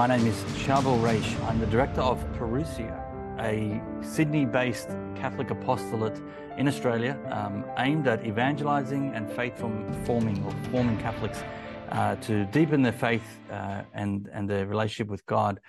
My 0.00 0.06
name 0.06 0.26
is 0.26 0.36
Charbel 0.64 0.98
Raish. 1.02 1.38
I'm 1.42 1.60
the 1.60 1.66
director 1.66 2.00
of 2.00 2.18
Parousia, 2.32 2.98
a 3.38 3.82
Sydney 4.02 4.46
based 4.46 4.88
Catholic 5.14 5.50
apostolate 5.50 6.18
in 6.56 6.66
Australia 6.66 7.18
um, 7.30 7.66
aimed 7.76 8.08
at 8.08 8.24
evangelizing 8.24 9.14
and 9.14 9.30
faith 9.30 9.58
forming 10.06 10.42
or 10.42 10.52
forming 10.70 10.96
Catholics 11.00 11.42
uh, 11.90 12.16
to 12.16 12.46
deepen 12.46 12.80
their 12.80 12.94
faith 12.94 13.40
uh, 13.50 13.82
and, 13.92 14.30
and 14.32 14.48
their 14.48 14.64
relationship 14.64 15.08
with 15.08 15.26
God. 15.26 15.60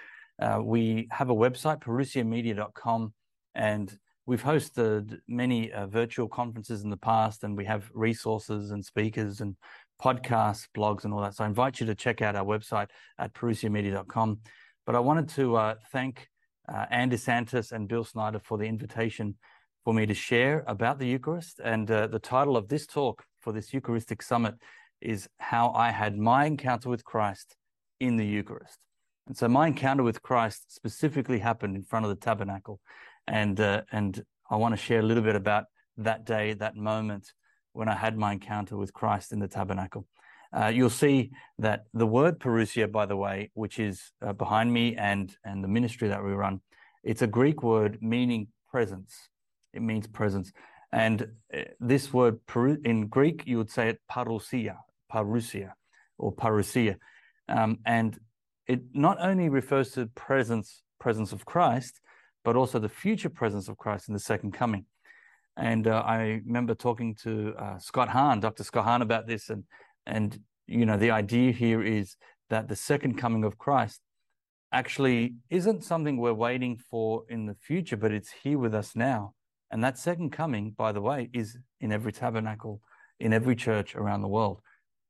Uh, 0.42 0.62
we 0.64 1.10
have 1.12 1.30
a 1.30 1.36
website, 1.36 1.82
parousiamedia.com, 1.82 3.14
and 3.56 4.00
we've 4.26 4.44
hosted 4.44 5.20
many 5.28 5.74
uh, 5.74 5.88
virtual 5.88 6.30
conferences 6.30 6.84
in 6.84 6.90
the 6.90 6.96
past, 6.96 7.44
and 7.44 7.58
we 7.58 7.66
have 7.66 7.92
resources 7.94 8.72
and 8.72 8.86
speakers 8.86 9.42
and 9.42 9.58
podcasts, 10.02 10.68
blogs, 10.76 11.04
and 11.04 11.14
all 11.14 11.22
that. 11.22 11.36
So 11.36 11.44
I 11.44 11.48
invite 11.48 11.80
you 11.80 11.86
to 11.86 11.96
check 11.96 12.22
out 12.22 12.36
our 12.36 12.46
website 12.46 12.88
at 13.20 13.34
parousiamedia.com. 13.34 14.40
But 14.86 14.96
I 14.96 15.00
wanted 15.00 15.30
to 15.30 15.56
uh, 15.56 15.76
thank 15.92 16.28
uh, 16.68 16.86
Ann 16.90 17.12
DeSantis 17.12 17.72
and 17.72 17.88
Bill 17.88 18.04
Snyder 18.04 18.40
for 18.40 18.58
the 18.58 18.66
invitation 18.66 19.36
for 19.84 19.94
me 19.94 20.06
to 20.06 20.14
share 20.14 20.64
about 20.68 21.00
the 21.00 21.08
Eucharist. 21.08 21.60
And 21.64 21.90
uh, 21.90 22.08
the 22.08 22.20
title 22.20 22.58
of 22.58 22.68
this 22.68 22.88
talk 22.88 23.24
for 23.42 23.52
this 23.52 23.74
Eucharistic 23.74 24.22
Summit 24.22 24.56
is 25.02 25.28
How 25.40 25.72
I 25.72 25.92
Had 25.92 26.18
My 26.18 26.46
Encounter 26.46 26.90
with 26.90 27.04
Christ 27.04 27.56
in 28.00 28.18
the 28.18 28.26
Eucharist. 28.26 28.78
And 29.28 29.38
so 29.38 29.48
my 29.48 29.68
encounter 29.68 30.04
with 30.04 30.22
Christ 30.22 30.74
specifically 30.74 31.40
happened 31.40 31.76
in 31.76 31.84
front 31.84 32.06
of 32.06 32.10
the 32.10 32.16
tabernacle. 32.16 32.80
And, 33.28 33.60
uh, 33.60 33.84
and 33.92 34.24
I 34.50 34.56
want 34.58 34.74
to 34.74 34.78
share 34.78 35.00
a 35.00 35.04
little 35.04 35.24
bit 35.24 35.36
about 35.36 35.66
that 35.98 36.26
day, 36.26 36.54
that 36.54 36.76
moment 36.76 37.32
when 37.74 37.88
I 37.88 37.96
had 37.96 38.18
my 38.18 38.34
encounter 38.34 38.78
with 38.78 38.94
Christ 38.94 39.32
in 39.32 39.40
the 39.40 39.48
tabernacle. 39.48 40.08
Uh, 40.54 40.68
you'll 40.68 40.90
see 40.90 41.32
that 41.60 41.86
the 41.94 42.06
word 42.06 42.40
parousia, 42.40 42.92
by 42.92 43.06
the 43.06 43.16
way, 43.16 43.52
which 43.54 43.80
is 43.80 44.12
uh, 44.26 44.34
behind 44.34 44.72
me 44.72 44.96
and, 44.96 45.34
and 45.46 45.64
the 45.64 45.68
ministry 45.68 46.10
that 46.10 46.24
we 46.24 46.32
run, 46.32 46.60
it's 47.04 47.22
a 47.22 47.28
Greek 47.28 47.64
word 47.64 47.98
meaning 48.02 48.48
presence. 48.70 49.30
It 49.74 49.82
means 49.82 50.08
presence. 50.08 50.52
And 50.92 51.28
uh, 51.56 51.62
this 51.80 52.12
word 52.12 52.40
in 52.84 53.08
Greek, 53.08 53.44
you 53.46 53.58
would 53.58 53.72
say 53.72 53.90
it 53.90 54.00
parousia, 54.12 54.76
parousia, 55.12 55.72
or 56.18 56.34
parousia. 56.34 56.98
Um, 57.48 57.80
and 57.86 58.20
it 58.68 58.82
not 58.94 59.18
only 59.22 59.50
refers 59.50 59.92
to 59.92 60.08
presence, 60.08 60.84
presence 61.00 61.32
of 61.32 61.46
Christ, 61.46 62.02
but 62.44 62.56
also 62.56 62.80
the 62.80 62.90
future 62.90 63.30
presence 63.30 63.70
of 63.70 63.78
Christ 63.78 64.10
in 64.10 64.14
the 64.14 64.20
second 64.20 64.52
coming. 64.54 64.86
And 65.58 65.88
uh, 65.88 66.04
I 66.06 66.42
remember 66.46 66.76
talking 66.76 67.16
to 67.24 67.54
uh, 67.58 67.78
Scott 67.78 68.10
Hahn, 68.10 68.40
Dr. 68.40 68.64
Scott 68.64 68.86
Hahn, 68.86 69.02
about 69.02 69.28
this, 69.28 69.50
and 69.50 69.64
and 70.06 70.40
you 70.68 70.86
know 70.86 70.98
the 70.98 71.12
idea 71.12 71.52
here 71.52 71.84
is 71.84 72.16
that 72.50 72.68
the 72.68 72.76
second 72.76 73.18
coming 73.18 73.44
of 73.44 73.58
Christ 73.58 74.02
actually 74.72 75.36
isn't 75.50 75.84
something 75.84 76.18
we're 76.18 76.34
waiting 76.34 76.78
for 76.78 77.24
in 77.30 77.46
the 77.46 77.56
future, 77.56 77.98
but 77.98 78.12
it's 78.12 78.32
here 78.44 78.58
with 78.58 78.74
us 78.74 78.96
now. 78.96 79.34
And 79.70 79.84
that 79.84 79.98
second 79.98 80.32
coming, 80.32 80.72
by 80.72 80.92
the 80.92 81.02
way, 81.02 81.30
is 81.34 81.58
in 81.82 81.92
every 81.92 82.14
tabernacle, 82.14 82.82
in 83.20 83.34
every 83.34 83.56
church 83.56 83.96
around 83.96 84.22
the 84.22 84.28
world, 84.28 84.62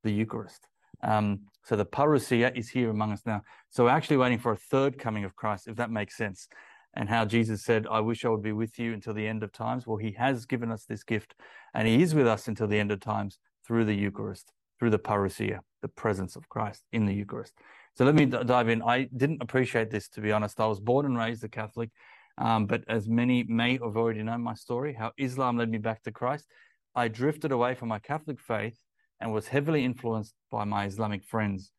the 0.03 0.11
Eucharist. 0.11 0.67
Um, 1.03 1.41
so 1.63 1.75
the 1.75 1.85
parousia 1.85 2.55
is 2.55 2.69
here 2.69 2.89
among 2.89 3.11
us 3.11 3.21
now. 3.25 3.41
So 3.69 3.85
we're 3.85 3.91
actually 3.91 4.17
waiting 4.17 4.39
for 4.39 4.51
a 4.51 4.57
third 4.57 4.97
coming 4.97 5.23
of 5.23 5.35
Christ, 5.35 5.67
if 5.67 5.75
that 5.75 5.91
makes 5.91 6.17
sense 6.17 6.47
and 6.93 7.09
how 7.09 7.25
Jesus 7.25 7.63
said, 7.63 7.87
I 7.89 7.99
wish 8.01 8.25
I 8.25 8.29
would 8.29 8.41
be 8.41 8.51
with 8.51 8.77
you 8.77 8.93
until 8.93 9.13
the 9.13 9.27
end 9.27 9.43
of 9.43 9.51
times. 9.51 9.87
Well, 9.87 9.97
he 9.97 10.11
has 10.13 10.45
given 10.45 10.71
us 10.71 10.85
this 10.85 11.03
gift, 11.03 11.35
and 11.73 11.87
he 11.87 12.01
is 12.01 12.13
with 12.13 12.27
us 12.27 12.47
until 12.47 12.67
the 12.67 12.79
end 12.79 12.91
of 12.91 12.99
times 12.99 13.39
through 13.65 13.85
the 13.85 13.93
Eucharist, 13.93 14.51
through 14.79 14.89
the 14.89 14.99
parousia, 14.99 15.59
the 15.81 15.87
presence 15.87 16.35
of 16.35 16.49
Christ 16.49 16.83
in 16.91 17.05
the 17.05 17.13
Eucharist. 17.13 17.53
So 17.95 18.05
let 18.05 18.15
me 18.15 18.25
d- 18.25 18.43
dive 18.45 18.69
in. 18.69 18.81
I 18.81 19.09
didn't 19.15 19.41
appreciate 19.41 19.89
this, 19.89 20.09
to 20.09 20.21
be 20.21 20.31
honest. 20.31 20.59
I 20.59 20.67
was 20.67 20.79
born 20.79 21.05
and 21.05 21.17
raised 21.17 21.43
a 21.43 21.49
Catholic, 21.49 21.89
um, 22.37 22.65
but 22.65 22.83
as 22.87 23.07
many 23.07 23.43
may 23.43 23.73
have 23.73 23.97
already 23.97 24.23
known 24.23 24.41
my 24.41 24.53
story, 24.53 24.93
how 24.93 25.11
Islam 25.17 25.57
led 25.57 25.69
me 25.69 25.77
back 25.77 26.03
to 26.03 26.11
Christ, 26.11 26.47
I 26.95 27.07
drifted 27.07 27.51
away 27.51 27.75
from 27.75 27.87
my 27.87 27.99
Catholic 27.99 28.39
faith 28.39 28.77
and 29.21 29.31
was 29.31 29.47
heavily 29.47 29.85
influenced 29.85 30.33
by 30.49 30.65
my 30.65 30.85
Islamic 30.85 31.23
friends. 31.23 31.71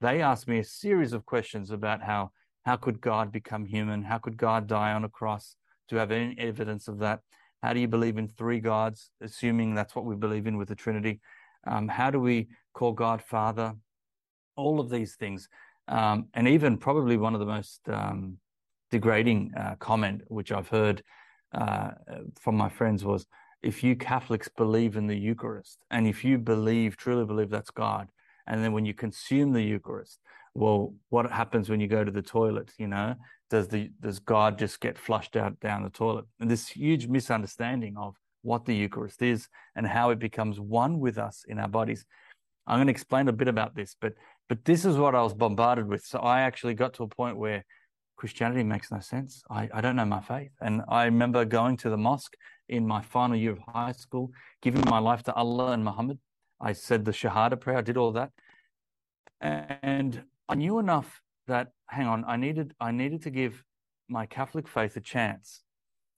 They 0.00 0.22
asked 0.22 0.48
me 0.48 0.58
a 0.58 0.64
series 0.64 1.12
of 1.12 1.26
questions 1.26 1.70
about 1.70 2.02
how 2.02 2.30
how 2.64 2.76
could 2.76 3.00
God 3.00 3.30
become 3.30 3.66
human? 3.66 4.02
How 4.02 4.18
could 4.18 4.36
God 4.36 4.66
die 4.66 4.92
on 4.92 5.04
a 5.04 5.08
cross? 5.08 5.56
Do 5.88 5.96
you 5.96 6.00
have 6.00 6.10
any 6.10 6.34
evidence 6.38 6.88
of 6.88 6.98
that? 7.00 7.20
How 7.62 7.72
do 7.72 7.80
you 7.80 7.88
believe 7.88 8.18
in 8.18 8.28
three 8.28 8.60
gods, 8.60 9.10
assuming 9.20 9.74
that's 9.74 9.94
what 9.94 10.04
we 10.04 10.16
believe 10.16 10.46
in 10.46 10.56
with 10.56 10.68
the 10.68 10.74
Trinity? 10.74 11.20
Um, 11.66 11.88
how 11.88 12.10
do 12.10 12.20
we 12.20 12.48
call 12.74 12.92
God 12.92 13.22
Father? 13.22 13.74
All 14.56 14.80
of 14.80 14.90
these 14.90 15.14
things. 15.16 15.48
Um, 15.88 16.28
and 16.34 16.48
even 16.48 16.78
probably 16.78 17.16
one 17.16 17.34
of 17.34 17.40
the 17.40 17.46
most 17.46 17.80
um, 17.88 18.38
degrading 18.90 19.52
uh, 19.56 19.74
comment, 19.78 20.22
which 20.28 20.52
I've 20.52 20.68
heard 20.68 21.02
uh, 21.52 21.90
from 22.40 22.56
my 22.56 22.68
friends, 22.68 23.04
was 23.04 23.26
if 23.62 23.82
you 23.82 23.96
Catholics 23.96 24.48
believe 24.48 24.96
in 24.96 25.06
the 25.06 25.16
Eucharist 25.16 25.78
and 25.90 26.06
if 26.06 26.24
you 26.24 26.38
believe, 26.38 26.96
truly 26.96 27.24
believe 27.24 27.50
that's 27.50 27.70
God, 27.70 28.08
and 28.46 28.62
then 28.62 28.72
when 28.72 28.84
you 28.84 28.94
consume 28.94 29.52
the 29.52 29.62
Eucharist, 29.62 30.18
well, 30.54 30.94
what 31.08 31.30
happens 31.30 31.68
when 31.68 31.80
you 31.80 31.88
go 31.88 32.04
to 32.04 32.10
the 32.10 32.22
toilet? 32.22 32.70
You 32.78 32.88
know, 32.88 33.16
does 33.50 33.68
the 33.68 33.90
does 34.00 34.18
God 34.18 34.58
just 34.58 34.80
get 34.80 34.98
flushed 34.98 35.36
out 35.36 35.58
down 35.60 35.82
the 35.82 35.90
toilet? 35.90 36.26
And 36.40 36.50
this 36.50 36.68
huge 36.68 37.06
misunderstanding 37.08 37.96
of 37.96 38.14
what 38.42 38.64
the 38.64 38.74
Eucharist 38.74 39.22
is 39.22 39.48
and 39.74 39.86
how 39.86 40.10
it 40.10 40.18
becomes 40.18 40.60
one 40.60 41.00
with 41.00 41.18
us 41.18 41.44
in 41.48 41.58
our 41.58 41.68
bodies. 41.68 42.04
I'm 42.66 42.78
going 42.78 42.86
to 42.86 42.92
explain 42.92 43.28
a 43.28 43.32
bit 43.32 43.48
about 43.48 43.74
this, 43.74 43.96
but 44.00 44.14
but 44.48 44.64
this 44.64 44.84
is 44.84 44.96
what 44.96 45.14
I 45.14 45.22
was 45.22 45.34
bombarded 45.34 45.88
with. 45.88 46.04
So 46.04 46.18
I 46.18 46.42
actually 46.42 46.74
got 46.74 46.94
to 46.94 47.02
a 47.02 47.08
point 47.08 47.36
where 47.36 47.64
Christianity 48.16 48.62
makes 48.62 48.90
no 48.92 49.00
sense. 49.00 49.42
I, 49.50 49.68
I 49.72 49.80
don't 49.80 49.96
know 49.96 50.04
my 50.04 50.20
faith. 50.20 50.52
And 50.60 50.82
I 50.88 51.04
remember 51.04 51.44
going 51.44 51.76
to 51.78 51.90
the 51.90 51.96
mosque 51.96 52.36
in 52.68 52.86
my 52.86 53.02
final 53.02 53.36
year 53.36 53.52
of 53.52 53.58
high 53.58 53.92
school, 53.92 54.30
giving 54.62 54.82
my 54.88 54.98
life 54.98 55.22
to 55.24 55.34
Allah 55.34 55.72
and 55.72 55.84
Muhammad. 55.84 56.18
I 56.60 56.72
said 56.72 57.04
the 57.04 57.10
Shahada 57.10 57.60
prayer, 57.60 57.78
I 57.78 57.82
did 57.82 57.96
all 57.96 58.12
that. 58.12 58.30
And 59.40 60.22
I 60.48 60.54
knew 60.54 60.78
enough 60.78 61.20
that 61.46 61.68
hang 61.88 62.06
on, 62.06 62.24
I 62.26 62.36
needed 62.36 62.74
I 62.80 62.90
needed 62.90 63.22
to 63.22 63.30
give 63.30 63.62
my 64.08 64.26
Catholic 64.26 64.68
faith 64.68 64.96
a 64.96 65.00
chance. 65.00 65.62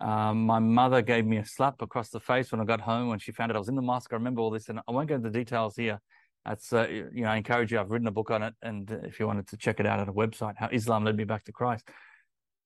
Um, 0.01 0.45
my 0.45 0.59
mother 0.59 1.01
gave 1.01 1.25
me 1.25 1.39
a 1.39 1.45
slap 1.45 1.81
across 1.81 2.11
the 2.11 2.21
face 2.21 2.53
when 2.53 2.61
I 2.61 2.65
got 2.65 2.81
home 2.81 3.09
when 3.09 3.19
she 3.19 3.33
found 3.33 3.51
out 3.51 3.57
I 3.57 3.59
was 3.59 3.69
in 3.69 3.77
the 3.77 3.83
mosque. 3.83 4.13
I 4.13 4.17
remember 4.17 4.43
all 4.43 4.51
this, 4.51 4.69
and 4.69 4.81
I 4.87 4.93
won't 4.93 5.09
go 5.09 5.15
into 5.15 5.31
the 5.31 5.39
details 5.39 5.77
here. 5.77 6.01
That's 6.45 6.73
uh, 6.73 6.87
you 6.89 7.23
know 7.23 7.29
I 7.29 7.37
encourage 7.37 7.73
you. 7.73 7.81
I've 7.81 7.91
written 7.91 8.09
a 8.09 8.13
book 8.13 8.31
on 8.31 8.43
it, 8.43 8.55
and 8.63 8.91
if 9.05 9.19
you 9.19 9.27
wanted 9.27 9.49
to 9.49 9.57
check 9.57 9.81
it 9.81 9.87
out 9.87 10.01
at 10.01 10.09
a 10.09 10.13
website, 10.13 10.55
how 10.57 10.69
Islam 10.71 11.05
led 11.05 11.17
me 11.17 11.25
back 11.25 11.45
to 11.45 11.53
Christ. 11.53 11.89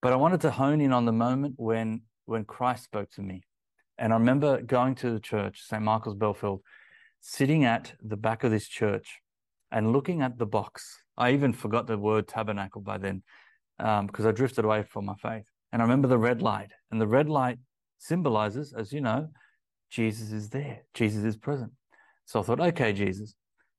But 0.03 0.13
I 0.13 0.17
wanted 0.17 0.41
to 0.43 0.51
hone 0.51 0.81
in 0.81 0.93
on 0.93 1.05
the 1.05 1.13
moment 1.13 1.55
when 1.57 2.03
when 2.27 2.45
Christ 2.45 2.85
spoke 2.85 3.11
to 3.13 3.23
me, 3.23 3.43
and 3.97 4.13
I 4.13 4.17
remember 4.17 4.61
going 4.63 4.95
to 4.97 5.11
the 5.13 5.21
church, 5.21 5.63
St. 5.63 5.83
Michael's 5.83 6.17
Belfield, 6.17 6.63
sitting 7.21 7.65
at 7.65 7.95
the 8.03 8.17
back 8.17 8.45
of 8.45 8.51
this 8.51 8.67
church, 8.67 9.21
and 9.71 9.93
looking 9.93 10.21
at 10.21 10.39
the 10.39 10.47
box 10.47 11.05
I 11.21 11.33
even 11.33 11.53
forgot 11.53 11.87
the 11.87 11.99
word 11.99 12.27
tabernacle 12.27 12.81
by 12.81 12.97
then 12.97 13.23
because 13.79 14.25
um, 14.25 14.27
I 14.27 14.33
drifted 14.33 14.65
away 14.65 14.83
from 14.83 15.05
my 15.05 15.15
faith. 15.23 15.45
And 15.71 15.81
I 15.81 15.85
remember 15.85 16.09
the 16.09 16.19
red 16.19 16.43
light, 16.43 16.71
and 16.91 17.01
the 17.01 17.07
red 17.07 17.29
light 17.29 17.59
symbolizes, 17.99 18.73
as 18.77 18.93
you 18.93 19.01
know, 19.01 19.29
Jesus 19.91 20.33
is 20.33 20.49
there, 20.49 20.81
Jesus 20.95 21.23
is 21.23 21.37
present. 21.37 21.73
So 22.25 22.41
I 22.41 22.43
thought, 22.43 22.61
okay, 22.61 22.93
Jesus, 22.93 23.35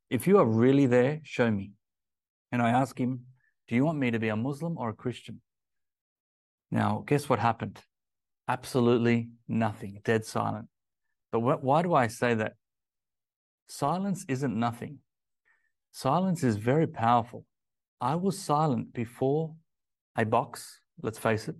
if 0.09 0.27
you 0.27 0.37
are 0.37 0.45
really 0.45 0.85
there, 0.85 1.19
show 1.23 1.49
me. 1.49 1.71
And 2.51 2.61
I 2.61 2.69
asked 2.69 2.99
him, 2.99 3.21
Do 3.67 3.75
you 3.75 3.83
want 3.83 3.97
me 3.97 4.11
to 4.11 4.19
be 4.19 4.29
a 4.29 4.35
Muslim 4.35 4.77
or 4.77 4.89
a 4.89 4.93
Christian? 4.93 5.41
Now, 6.69 7.03
guess 7.07 7.27
what 7.27 7.39
happened? 7.39 7.79
Absolutely 8.47 9.29
nothing, 9.47 9.99
dead 10.03 10.25
silent. 10.25 10.67
But 11.31 11.39
wh- 11.39 11.63
why 11.63 11.81
do 11.81 11.93
I 11.93 12.07
say 12.07 12.35
that? 12.35 12.53
Silence 13.67 14.25
isn't 14.27 14.57
nothing. 14.57 14.99
Silence 15.91 16.43
is 16.43 16.55
very 16.55 16.87
powerful. 16.87 17.45
I 17.99 18.15
was 18.15 18.39
silent 18.39 18.93
before 18.93 19.53
a 20.17 20.25
box, 20.25 20.79
let's 21.01 21.19
face 21.19 21.47
it, 21.47 21.55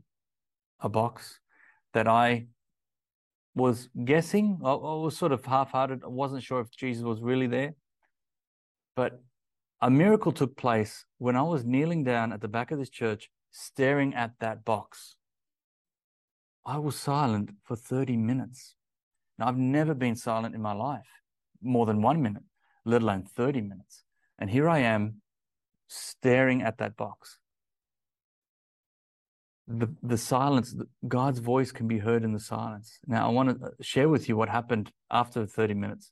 a 0.80 0.90
box 0.90 1.40
that 1.94 2.08
I 2.08 2.48
was 3.54 3.90
guessing. 4.06 4.60
I, 4.64 4.74
was 4.74 5.18
sort 5.18 5.32
of 5.32 5.46
half 5.46 5.72
hearted. 5.72 6.04
I 6.04 6.08
wasn't 6.08 6.44
sure 6.44 6.62
if 6.62 6.72
Jesus 6.72 7.04
was 7.04 7.22
really 7.22 7.48
there. 7.48 7.76
But 8.96 9.22
a 9.82 9.90
miracle 9.90 10.32
took 10.32 10.56
place 10.56 11.06
when 11.18 11.36
I 11.36 11.44
was 11.44 11.66
kneeling 11.66 12.04
down 12.04 12.32
at 12.32 12.42
the 12.42 12.48
back 12.48 12.72
of 12.72 12.80
this 12.80 12.90
church, 12.90 13.30
staring 13.52 14.14
at 14.14 14.32
that 14.40 14.64
box. 14.64 15.16
I 16.66 16.78
was 16.78 16.96
silent 16.96 17.52
for 17.64 17.76
30 17.76 18.16
minutes. 18.18 18.76
Now, 19.38 19.48
I've 19.48 19.58
never 19.58 19.94
been 19.94 20.16
silent 20.16 20.54
in 20.54 20.62
my 20.62 20.74
life, 20.74 21.08
more 21.62 21.86
than 21.86 22.02
one 22.02 22.22
minute, 22.22 22.44
let 22.86 23.02
alone 23.02 23.24
30 23.24 23.62
minutes. 23.62 24.04
And 24.42 24.50
here 24.50 24.68
I 24.68 24.80
am 24.80 25.22
staring 25.88 26.64
at 26.64 26.80
that 26.80 26.98
box. 26.98 27.38
The, 29.68 29.94
the 30.02 30.18
silence, 30.18 30.76
God's 31.08 31.38
voice 31.40 31.72
can 31.72 31.88
be 31.88 32.00
heard 32.00 32.24
in 32.24 32.34
the 32.34 32.40
silence. 32.40 32.98
Now, 33.06 33.28
I 33.28 33.32
want 33.32 33.62
to 33.62 33.72
share 33.82 34.10
with 34.10 34.28
you 34.28 34.36
what 34.36 34.50
happened 34.50 34.92
after 35.12 35.46
30 35.46 35.76
minutes, 35.76 36.12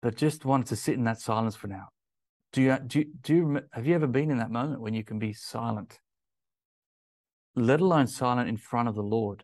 but 0.00 0.14
just 0.16 0.44
wanted 0.44 0.68
to 0.68 0.76
sit 0.76 0.94
in 0.94 1.04
that 1.04 1.20
silence 1.20 1.56
for 1.56 1.66
now. 1.66 1.88
Do 2.52 2.62
you, 2.62 2.78
do, 2.86 3.04
do 3.20 3.34
you, 3.34 3.60
have 3.72 3.86
you 3.86 3.96
ever 3.96 4.06
been 4.06 4.30
in 4.30 4.38
that 4.38 4.52
moment 4.52 4.80
when 4.80 4.94
you 4.94 5.02
can 5.02 5.18
be 5.18 5.32
silent, 5.32 5.98
let 7.56 7.80
alone 7.80 8.06
silent 8.06 8.48
in 8.48 8.56
front 8.56 8.88
of 8.88 8.94
the 8.94 9.02
Lord? 9.02 9.42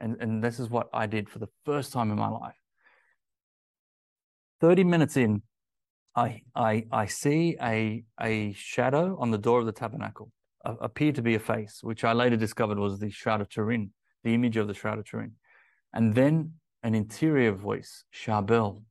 And, 0.00 0.16
and 0.20 0.42
this 0.42 0.58
is 0.58 0.68
what 0.68 0.88
I 0.92 1.06
did 1.06 1.30
for 1.30 1.38
the 1.38 1.48
first 1.64 1.92
time 1.92 2.10
in 2.10 2.18
my 2.18 2.28
life. 2.28 2.56
30 4.60 4.82
minutes 4.82 5.16
in, 5.16 5.42
I, 6.16 6.42
I, 6.54 6.86
I 6.92 7.06
see 7.06 7.56
a, 7.60 8.04
a 8.20 8.52
shadow 8.52 9.16
on 9.18 9.30
the 9.30 9.38
door 9.38 9.60
of 9.60 9.66
the 9.66 9.72
tabernacle, 9.72 10.30
uh, 10.64 10.74
appear 10.80 11.12
to 11.12 11.22
be 11.22 11.34
a 11.34 11.40
face, 11.40 11.80
which 11.82 12.04
I 12.04 12.12
later 12.12 12.36
discovered 12.36 12.78
was 12.78 12.98
the 12.98 13.10
Shroud 13.10 13.40
of 13.40 13.48
Turin, 13.48 13.90
the 14.22 14.34
image 14.34 14.56
of 14.56 14.68
the 14.68 14.74
Shroud 14.74 14.98
of 14.98 15.04
Turin. 15.04 15.32
And 15.92 16.14
then 16.14 16.54
an 16.82 16.94
interior 16.94 17.52
voice, 17.52 18.04
Charbel, 18.12 18.82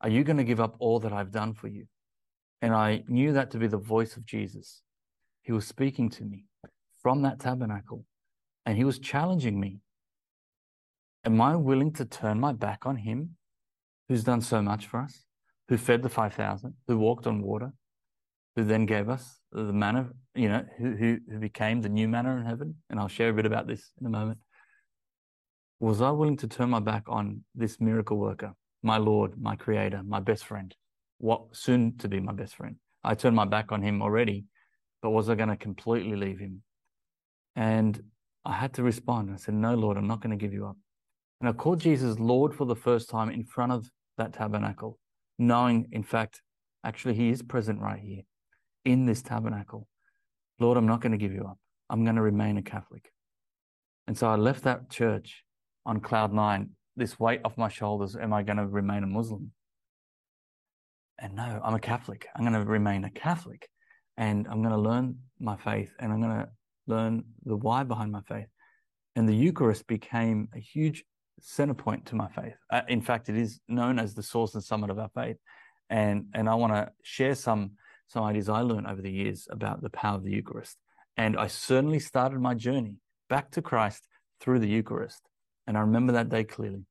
are 0.00 0.08
you 0.08 0.24
going 0.24 0.36
to 0.36 0.44
give 0.44 0.60
up 0.60 0.76
all 0.78 0.98
that 1.00 1.12
I've 1.12 1.30
done 1.30 1.54
for 1.54 1.68
you? 1.68 1.86
And 2.62 2.74
I 2.74 3.04
knew 3.08 3.32
that 3.32 3.50
to 3.52 3.58
be 3.58 3.66
the 3.66 3.78
voice 3.78 4.16
of 4.16 4.26
Jesus. 4.26 4.82
He 5.42 5.52
was 5.52 5.66
speaking 5.66 6.10
to 6.10 6.24
me 6.24 6.44
from 7.02 7.22
that 7.22 7.40
tabernacle 7.40 8.04
and 8.66 8.76
he 8.76 8.84
was 8.84 8.98
challenging 8.98 9.58
me. 9.58 9.80
Am 11.24 11.40
I 11.40 11.56
willing 11.56 11.92
to 11.94 12.04
turn 12.04 12.40
my 12.40 12.52
back 12.52 12.86
on 12.86 12.96
him 12.96 13.36
who's 14.08 14.24
done 14.24 14.40
so 14.40 14.60
much 14.60 14.86
for 14.86 15.00
us, 15.00 15.24
who 15.70 15.78
fed 15.78 16.02
the 16.02 16.10
5,000, 16.10 16.74
who 16.86 16.98
walked 16.98 17.26
on 17.26 17.40
water, 17.40 17.72
who 18.56 18.64
then 18.64 18.84
gave 18.84 19.08
us 19.08 19.38
the 19.52 19.72
manna, 19.72 20.10
you 20.34 20.50
know, 20.50 20.62
who, 20.76 20.90
who, 20.96 21.18
who 21.30 21.38
became 21.38 21.80
the 21.80 21.88
new 21.88 22.08
manna 22.08 22.36
in 22.36 22.44
heaven? 22.44 22.74
And 22.90 23.00
I'll 23.00 23.08
share 23.08 23.30
a 23.30 23.32
bit 23.32 23.46
about 23.46 23.66
this 23.66 23.90
in 23.98 24.06
a 24.06 24.10
moment. 24.10 24.40
Was 25.78 26.02
I 26.02 26.10
willing 26.10 26.36
to 26.36 26.46
turn 26.46 26.68
my 26.68 26.80
back 26.80 27.04
on 27.06 27.44
this 27.54 27.80
miracle 27.80 28.18
worker, 28.18 28.52
my 28.82 28.98
Lord, 28.98 29.40
my 29.40 29.56
creator, 29.56 30.02
my 30.04 30.20
best 30.20 30.44
friend? 30.44 30.74
what 31.20 31.42
soon 31.52 31.96
to 31.98 32.08
be 32.08 32.18
my 32.18 32.32
best 32.32 32.56
friend. 32.56 32.76
I 33.04 33.14
turned 33.14 33.36
my 33.36 33.44
back 33.44 33.72
on 33.72 33.82
him 33.82 34.02
already, 34.02 34.46
but 35.02 35.10
was 35.10 35.28
I 35.28 35.34
going 35.34 35.50
to 35.50 35.56
completely 35.56 36.16
leave 36.16 36.38
him? 36.38 36.62
And 37.54 38.02
I 38.44 38.54
had 38.54 38.72
to 38.74 38.82
respond. 38.82 39.30
I 39.32 39.36
said, 39.36 39.54
No, 39.54 39.74
Lord, 39.74 39.96
I'm 39.96 40.06
not 40.06 40.22
going 40.22 40.36
to 40.36 40.42
give 40.42 40.54
you 40.54 40.66
up. 40.66 40.76
And 41.40 41.48
I 41.48 41.52
called 41.52 41.80
Jesus 41.80 42.18
Lord 42.18 42.54
for 42.54 42.64
the 42.64 42.76
first 42.76 43.10
time 43.10 43.30
in 43.30 43.44
front 43.44 43.72
of 43.72 43.90
that 44.16 44.32
tabernacle, 44.32 44.98
knowing, 45.40 45.88
in 45.90 46.02
fact, 46.02 46.42
actually, 46.84 47.14
he 47.14 47.30
is 47.30 47.42
present 47.42 47.80
right 47.80 47.98
here 47.98 48.22
in 48.84 49.06
this 49.06 49.22
tabernacle. 49.22 49.88
Lord, 50.58 50.76
I'm 50.76 50.86
not 50.86 51.00
going 51.00 51.12
to 51.12 51.18
give 51.18 51.32
you 51.32 51.44
up. 51.48 51.58
I'm 51.88 52.04
going 52.04 52.16
to 52.16 52.22
remain 52.22 52.58
a 52.58 52.62
Catholic. 52.62 53.10
And 54.06 54.16
so 54.16 54.28
I 54.28 54.36
left 54.36 54.64
that 54.64 54.90
church 54.90 55.42
on 55.86 56.00
cloud 56.00 56.32
nine, 56.32 56.70
this 56.96 57.18
weight 57.18 57.40
off 57.44 57.56
my 57.56 57.68
shoulders. 57.68 58.16
Am 58.16 58.32
I 58.32 58.42
going 58.42 58.58
to 58.58 58.66
remain 58.66 59.02
a 59.02 59.06
Muslim? 59.06 59.50
And 61.18 61.34
no, 61.34 61.60
I'm 61.64 61.74
a 61.74 61.80
Catholic. 61.80 62.26
I'm 62.36 62.42
going 62.42 62.52
to 62.52 62.70
remain 62.70 63.04
a 63.04 63.10
Catholic 63.10 63.68
and 64.16 64.46
I'm 64.46 64.62
going 64.62 64.74
to 64.74 64.80
learn 64.80 65.16
my 65.38 65.56
faith 65.56 65.90
and 65.98 66.12
I'm 66.12 66.20
going 66.20 66.38
to 66.38 66.48
learn 66.86 67.24
the 67.44 67.56
why 67.56 67.82
behind 67.82 68.12
my 68.12 68.22
faith. 68.28 68.48
And 69.16 69.28
the 69.28 69.34
Eucharist 69.34 69.86
became 69.86 70.48
a 70.54 70.60
huge 70.60 71.04
center 71.40 71.74
point 71.74 72.06
to 72.06 72.16
my 72.16 72.28
faith. 72.28 72.54
Uh, 72.70 72.82
in 72.88 73.00
fact, 73.00 73.28
it 73.28 73.36
is 73.36 73.60
known 73.68 73.98
as 73.98 74.14
the 74.14 74.22
source 74.22 74.54
and 74.54 74.62
summit 74.62 74.90
of 74.90 74.98
our 74.98 75.10
faith. 75.14 75.36
And, 75.88 76.26
and 76.34 76.48
I 76.48 76.54
want 76.54 76.72
to 76.72 76.90
share 77.02 77.34
some, 77.34 77.72
some 78.08 78.24
ideas 78.24 78.48
I 78.48 78.60
learned 78.60 78.86
over 78.86 79.02
the 79.02 79.10
years 79.10 79.48
about 79.50 79.82
the 79.82 79.90
power 79.90 80.16
of 80.16 80.24
the 80.24 80.30
Eucharist. 80.30 80.76
And 81.16 81.36
I 81.36 81.48
certainly 81.48 81.98
started 81.98 82.40
my 82.40 82.54
journey 82.54 82.96
back 83.28 83.50
to 83.52 83.62
Christ 83.62 84.06
through 84.40 84.60
the 84.60 84.68
Eucharist. 84.68 85.22
And 85.66 85.76
I 85.76 85.80
remember 85.80 86.12
that 86.12 86.28
day 86.28 86.44
clearly. 86.44 86.86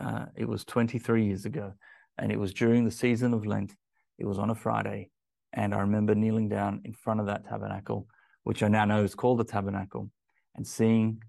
Uh, 0.00 0.26
it 0.36 0.48
was 0.48 0.64
23 0.64 1.26
years 1.26 1.44
ago 1.44 1.74
and 2.18 2.30
it 2.30 2.38
was 2.38 2.52
during 2.52 2.84
the 2.84 2.90
season 2.90 3.34
of 3.34 3.46
Lent. 3.46 3.74
It 4.18 4.26
was 4.26 4.38
on 4.38 4.50
a 4.50 4.54
Friday, 4.54 5.10
and 5.52 5.74
I 5.74 5.80
remember 5.80 6.14
kneeling 6.14 6.48
down 6.48 6.82
in 6.84 6.92
front 6.92 7.20
of 7.20 7.26
that 7.26 7.46
tabernacle, 7.46 8.06
which 8.44 8.62
I 8.62 8.68
now 8.68 8.84
know 8.84 9.02
is 9.02 9.14
called 9.14 9.38
the 9.38 9.44
tabernacle, 9.44 10.10
and 10.54 10.66
seeing 10.66 11.22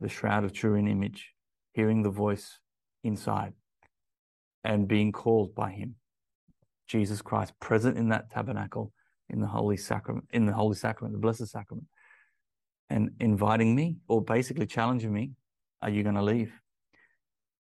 the 0.00 0.08
shroud 0.08 0.44
of 0.44 0.52
Turin 0.52 0.88
image, 0.88 1.32
hearing 1.72 2.02
the 2.02 2.10
voice 2.10 2.58
inside, 3.04 3.54
and 4.64 4.88
being 4.88 5.12
called 5.12 5.54
by 5.54 5.70
Him, 5.70 5.96
Jesus 6.86 7.22
Christ, 7.22 7.52
present 7.60 7.98
in 7.98 8.08
that 8.10 8.30
tabernacle, 8.30 8.92
in 9.28 9.40
the 9.40 9.46
Holy 9.46 9.76
Sacrament, 9.76 10.26
in 10.32 10.46
the 10.46 10.52
Holy 10.52 10.76
Sacrament, 10.76 11.14
the 11.14 11.20
Blessed 11.20 11.46
Sacrament, 11.46 11.86
and 12.90 13.10
inviting 13.20 13.74
me, 13.74 13.96
or 14.08 14.22
basically 14.22 14.66
challenging 14.66 15.12
me, 15.12 15.32
"Are 15.80 15.90
you 15.90 16.02
going 16.02 16.14
to 16.16 16.22
leave?" 16.22 16.52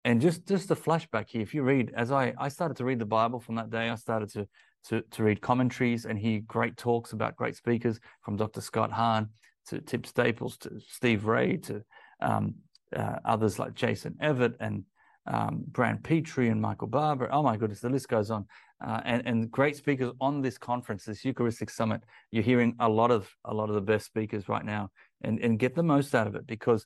and 0.05 0.21
just 0.21 0.47
just 0.47 0.71
a 0.71 0.75
flashback 0.75 1.27
here 1.27 1.41
if 1.41 1.53
you 1.53 1.63
read 1.63 1.91
as 1.97 2.11
i 2.11 2.33
i 2.37 2.47
started 2.47 2.77
to 2.77 2.85
read 2.85 2.99
the 2.99 3.05
bible 3.05 3.39
from 3.39 3.55
that 3.55 3.69
day 3.69 3.89
i 3.89 3.95
started 3.95 4.29
to 4.31 4.47
to, 4.87 5.01
to 5.09 5.23
read 5.23 5.41
commentaries 5.41 6.05
and 6.05 6.17
hear 6.17 6.39
great 6.47 6.77
talks 6.77 7.11
about 7.11 7.35
great 7.35 7.55
speakers 7.55 7.99
from 8.21 8.37
dr 8.37 8.61
scott 8.61 8.91
hahn 8.91 9.27
to 9.67 9.81
tim 9.81 10.03
staples 10.03 10.57
to 10.57 10.69
steve 10.87 11.25
ray 11.25 11.57
to 11.57 11.83
um, 12.21 12.53
uh, 12.95 13.17
others 13.25 13.59
like 13.59 13.73
jason 13.73 14.15
evert 14.21 14.55
and 14.59 14.83
um, 15.27 15.63
Brant 15.67 16.03
Pitre 16.03 16.49
and 16.49 16.61
Michael 16.61 16.87
Barber. 16.87 17.29
Oh 17.31 17.41
my 17.41 17.57
goodness, 17.57 17.79
the 17.79 17.89
list 17.89 18.07
goes 18.07 18.31
on. 18.31 18.45
Uh, 18.85 19.01
and, 19.05 19.25
and 19.25 19.49
great 19.49 19.75
speakers 19.75 20.11
on 20.19 20.41
this 20.41 20.57
conference, 20.57 21.05
this 21.05 21.23
Eucharistic 21.23 21.69
Summit. 21.69 22.01
You're 22.31 22.43
hearing 22.43 22.75
a 22.79 22.89
lot 22.89 23.09
of 23.09 23.29
a 23.45 23.53
lot 23.53 23.69
of 23.69 23.75
the 23.75 23.81
best 23.81 24.05
speakers 24.05 24.49
right 24.49 24.65
now, 24.65 24.91
and 25.24 25.39
and 25.39 25.57
get 25.57 25.75
the 25.75 25.83
most 25.83 26.13
out 26.13 26.27
of 26.27 26.36
it 26.36 26.45
because 26.45 26.86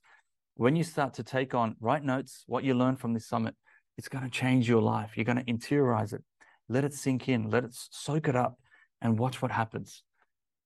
when 0.55 0.75
you 0.75 0.83
start 0.83 1.13
to 1.15 1.23
take 1.23 1.55
on, 1.55 1.75
write 1.79 2.03
notes, 2.03 2.43
what 2.45 2.63
you 2.63 2.73
learn 2.73 2.95
from 2.95 3.13
this 3.13 3.25
summit, 3.25 3.55
it's 3.97 4.09
going 4.09 4.25
to 4.25 4.29
change 4.29 4.67
your 4.67 4.81
life. 4.81 5.15
You're 5.15 5.25
going 5.25 5.43
to 5.43 5.51
interiorize 5.51 6.13
it. 6.13 6.21
Let 6.67 6.83
it 6.83 6.93
sink 6.93 7.29
in, 7.29 7.49
let 7.49 7.63
it 7.63 7.71
soak 7.73 8.27
it 8.27 8.35
up, 8.35 8.59
and 9.01 9.17
watch 9.17 9.41
what 9.41 9.51
happens. 9.51 10.03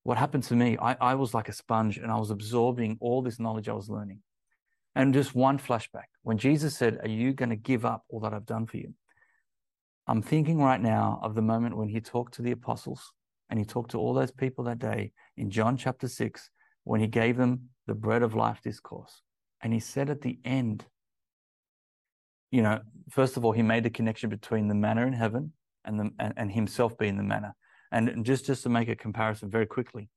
What 0.01 0.17
happened 0.17 0.43
to 0.45 0.55
me, 0.55 0.77
I, 0.81 0.97
I 0.99 1.15
was 1.15 1.33
like 1.33 1.47
a 1.47 1.53
sponge 1.53 1.97
and 1.97 2.11
I 2.11 2.17
was 2.17 2.31
absorbing 2.31 2.97
all 2.99 3.21
this 3.21 3.39
knowledge 3.39 3.69
I 3.69 3.73
was 3.73 3.87
learning. 3.87 4.19
And 4.95 5.13
just 5.13 5.33
one 5.33 5.57
flashback 5.57 6.09
when 6.21 6.37
Jesus 6.37 6.75
said, 6.75 6.99
Are 7.01 7.09
you 7.09 7.33
going 7.33 7.49
to 7.49 7.55
give 7.55 7.85
up 7.85 8.03
all 8.09 8.19
that 8.21 8.33
I've 8.33 8.45
done 8.45 8.65
for 8.65 8.77
you? 8.77 8.93
I'm 10.07 10.21
thinking 10.21 10.59
right 10.59 10.81
now 10.81 11.19
of 11.23 11.33
the 11.33 11.41
moment 11.41 11.77
when 11.77 11.89
he 11.89 12.01
talked 12.01 12.35
to 12.35 12.41
the 12.41 12.51
apostles 12.51 13.13
and 13.49 13.57
he 13.57 13.65
talked 13.65 13.91
to 13.91 13.97
all 13.97 14.13
those 14.13 14.31
people 14.31 14.65
that 14.65 14.79
day 14.79 15.13
in 15.37 15.49
John 15.49 15.77
chapter 15.77 16.07
6 16.07 16.49
when 16.83 16.99
he 16.99 17.07
gave 17.07 17.37
them 17.37 17.69
the 17.87 17.95
bread 17.95 18.21
of 18.21 18.35
life 18.35 18.61
discourse. 18.61 19.21
And 19.61 19.73
he 19.73 19.79
said 19.79 20.09
at 20.09 20.21
the 20.21 20.39
end, 20.43 20.85
you 22.51 22.61
know, 22.61 22.81
first 23.09 23.37
of 23.37 23.45
all, 23.45 23.53
he 23.53 23.61
made 23.61 23.83
the 23.83 23.89
connection 23.89 24.29
between 24.29 24.67
the 24.67 24.75
manna 24.75 25.07
in 25.07 25.13
heaven 25.13 25.53
and, 25.85 25.99
the, 25.99 26.11
and, 26.19 26.33
and 26.35 26.51
himself 26.51 26.97
being 26.97 27.17
the 27.17 27.23
manna. 27.23 27.55
And 27.91 28.25
just, 28.25 28.45
just 28.45 28.63
to 28.63 28.69
make 28.69 28.89
a 28.89 28.95
comparison 28.95 29.49
very 29.49 29.67
quickly, 29.67 30.09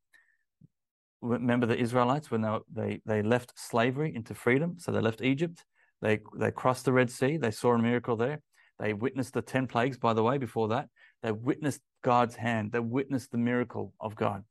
remember 1.20 1.66
the 1.66 1.78
Israelites 1.78 2.30
when 2.30 2.46
they, 2.72 3.00
they, 3.04 3.22
left 3.22 3.52
slavery 3.56 4.14
into 4.14 4.34
freedom? 4.34 4.76
So 4.78 4.92
they 4.92 5.00
left 5.00 5.22
Egypt, 5.22 5.64
they, 6.02 6.20
they 6.36 6.50
crossed 6.50 6.84
the 6.84 6.92
Red 6.92 7.10
Sea, 7.10 7.36
they 7.36 7.50
saw 7.50 7.74
a 7.74 7.78
miracle 7.78 8.16
there. 8.16 8.40
They 8.78 8.92
witnessed 8.92 9.32
the 9.32 9.40
10 9.40 9.68
plagues, 9.68 9.96
by 9.96 10.12
the 10.12 10.22
way, 10.22 10.36
before 10.36 10.68
that. 10.68 10.88
They 11.22 11.32
witnessed 11.32 11.80
God's 12.02 12.36
hand, 12.36 12.72
they 12.72 12.80
witnessed 12.80 13.32
the 13.32 13.38
miracle 13.38 13.94
of 14.00 14.14
God. 14.16 14.44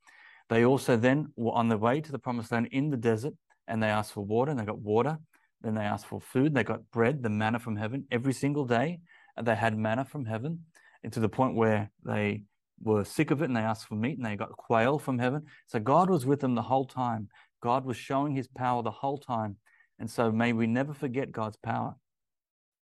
They 0.49 0.65
also 0.65 0.97
then 0.97 1.31
were 1.35 1.53
on 1.53 1.69
the 1.69 1.77
way 1.77 2.01
to 2.01 2.11
the 2.11 2.19
promised 2.19 2.51
land 2.51 2.69
in 2.71 2.89
the 2.89 2.97
desert 2.97 3.33
and 3.67 3.81
they 3.81 3.87
asked 3.87 4.13
for 4.13 4.23
water 4.23 4.51
and 4.51 4.59
they 4.59 4.65
got 4.65 4.79
water. 4.79 5.17
Then 5.61 5.75
they 5.75 5.81
asked 5.81 6.05
for 6.05 6.21
food. 6.21 6.53
They 6.53 6.63
got 6.63 6.89
bread, 6.91 7.23
the 7.23 7.29
manna 7.29 7.59
from 7.59 7.75
heaven 7.75 8.05
every 8.11 8.33
single 8.33 8.65
day. 8.65 8.99
They 9.41 9.55
had 9.55 9.77
manna 9.77 10.05
from 10.05 10.25
heaven 10.25 10.65
and 11.03 11.11
to 11.13 11.19
the 11.19 11.29
point 11.29 11.55
where 11.55 11.89
they 12.03 12.43
were 12.81 13.03
sick 13.03 13.31
of 13.31 13.41
it 13.41 13.45
and 13.45 13.55
they 13.55 13.61
asked 13.61 13.87
for 13.87 13.95
meat 13.95 14.17
and 14.17 14.25
they 14.25 14.35
got 14.35 14.51
quail 14.51 14.99
from 14.99 15.19
heaven. 15.19 15.43
So 15.67 15.79
God 15.79 16.09
was 16.09 16.25
with 16.25 16.39
them 16.39 16.55
the 16.55 16.61
whole 16.61 16.85
time. 16.85 17.29
God 17.61 17.85
was 17.85 17.97
showing 17.97 18.35
his 18.35 18.47
power 18.47 18.83
the 18.83 18.91
whole 18.91 19.17
time. 19.17 19.57
And 19.99 20.09
so 20.09 20.31
may 20.31 20.53
we 20.53 20.67
never 20.67 20.93
forget 20.93 21.31
God's 21.31 21.57
power. 21.57 21.95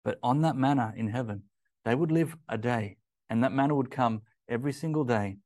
But 0.04 0.18
on 0.22 0.40
that 0.42 0.56
manna 0.56 0.92
in 0.96 1.08
heaven, 1.08 1.42
they 1.84 1.94
would 1.94 2.10
live 2.10 2.36
a 2.48 2.58
day 2.58 2.96
and 3.28 3.42
that 3.42 3.52
manna 3.52 3.74
would 3.74 3.90
come 3.90 4.22
every 4.48 4.72
single 4.72 5.04
day, 5.04 5.38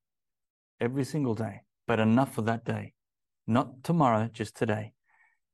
every 0.80 1.04
single 1.04 1.34
day, 1.34 1.62
but 1.87 1.99
enough 2.00 2.34
for 2.34 2.42
that 2.42 2.64
day, 2.64 2.94
not 3.46 3.82
tomorrow, 3.82 4.28
just 4.32 4.56
today. 4.56 4.92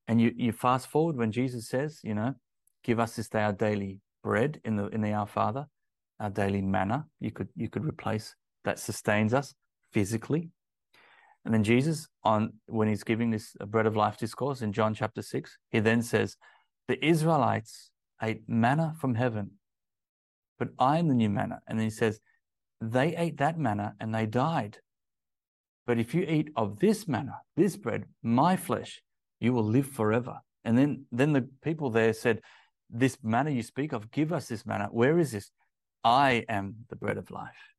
And 0.09 0.21
you, 0.21 0.33
you 0.37 0.53
fast 0.53 0.89
forward 0.89 1.17
when 1.17 1.33
Jesus 1.33 1.69
says, 1.69 2.01
you 2.03 2.15
know, 2.15 2.35
give 2.85 3.01
us 3.01 3.17
this 3.17 3.29
day 3.29 3.43
our 3.43 3.53
daily 3.53 4.01
bread 4.23 4.61
in 4.65 4.77
the 4.77 4.87
in 4.89 5.01
the 5.01 5.13
Our 5.13 5.27
Father, 5.27 5.67
our 6.21 6.31
daily 6.31 6.63
manna. 6.63 7.07
You 7.21 7.31
could 7.31 7.49
you 7.55 7.69
could 7.69 7.85
replace 7.85 8.35
that 8.67 8.79
sustains 8.79 9.33
us 9.33 9.55
physically. 9.93 10.51
And 11.45 11.55
then 11.55 11.65
Jesus, 11.65 12.09
on 12.25 12.53
when 12.67 12.89
he's 12.89 13.05
giving 13.05 13.31
this 13.31 13.57
bread 13.67 13.87
of 13.87 13.97
life 13.97 14.19
discourse 14.19 14.61
in 14.61 14.73
John 14.73 14.93
chapter 14.93 15.23
six, 15.23 15.57
he 15.71 15.79
then 15.81 16.03
says, 16.03 16.37
the 16.89 17.05
Israelites 17.05 17.91
ate 18.23 18.43
manna 18.49 18.95
from 19.01 19.15
heaven, 19.15 19.53
but 20.59 20.69
I 20.79 20.99
am 20.99 21.09
the 21.09 21.15
new 21.15 21.31
manna. 21.31 21.61
And 21.67 21.79
then 21.79 21.87
he 21.87 21.91
says, 21.91 22.21
they 22.81 23.17
ate 23.17 23.39
that 23.39 23.59
manna 23.59 23.95
and 24.01 24.15
they 24.15 24.27
died. 24.27 24.79
But 25.87 25.99
if 25.99 26.15
you 26.15 26.23
eat 26.23 26.51
of 26.57 26.81
this 26.81 27.07
manna, 27.07 27.39
this 27.57 27.77
bread, 27.77 28.05
my 28.23 28.57
flesh, 28.57 29.03
you 29.41 29.53
will 29.53 29.65
live 29.65 29.87
forever. 29.87 30.41
And 30.65 30.77
then, 30.77 31.07
then 31.13 31.33
the 31.33 31.49
people 31.63 31.91
there 31.91 32.13
said, 32.13 32.41
This 32.91 33.19
manna 33.23 33.51
you 33.51 33.63
speak 33.63 33.93
of, 33.93 34.11
give 34.11 34.33
us 34.33 34.49
this 34.49 34.67
manna. 34.67 34.89
Where 34.91 35.19
is 35.19 35.31
this? 35.31 35.53
I 36.03 36.45
am 36.49 36.75
the 36.89 36.97
bread 36.97 37.19
of 37.19 37.31
life. 37.31 37.76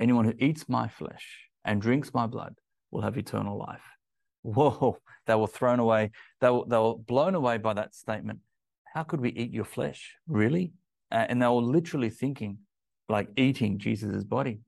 Anyone 0.00 0.24
who 0.24 0.34
eats 0.38 0.68
my 0.68 0.88
flesh 0.88 1.48
and 1.64 1.80
drinks 1.80 2.12
my 2.12 2.26
blood 2.26 2.54
will 2.90 3.02
have 3.02 3.16
eternal 3.16 3.58
life. 3.58 3.82
Whoa, 4.42 4.98
they 5.26 5.34
were 5.34 5.46
thrown 5.46 5.80
away. 5.80 6.10
They 6.40 6.50
were, 6.50 6.64
they 6.66 6.78
were 6.78 6.96
blown 6.96 7.34
away 7.34 7.58
by 7.58 7.74
that 7.74 7.94
statement. 7.94 8.40
How 8.92 9.02
could 9.02 9.20
we 9.20 9.30
eat 9.30 9.52
your 9.52 9.64
flesh? 9.64 10.14
Really? 10.28 10.72
Uh, 11.10 11.26
and 11.28 11.42
they 11.42 11.46
were 11.46 11.54
literally 11.54 12.10
thinking 12.10 12.58
like 13.08 13.28
eating 13.36 13.78
Jesus' 13.78 14.24
body. 14.24 14.60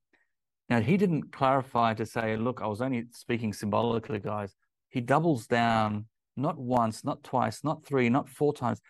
Now, 0.69 0.81
he 0.81 0.97
didn't 0.97 1.33
clarify 1.33 1.95
to 1.95 2.05
say, 2.05 2.37
look, 2.37 2.61
I 2.61 2.67
was 2.67 2.81
only 2.81 3.05
speaking 3.13 3.53
symbolically, 3.53 4.19
guys. 4.19 4.55
He 4.89 5.01
doubles 5.01 5.47
down 5.47 6.07
not 6.37 6.59
once, 6.59 7.05
not 7.05 7.23
twice, 7.23 7.63
not 7.63 7.85
three, 7.85 8.09
not 8.09 8.29
four 8.29 8.53
times, 8.53 8.81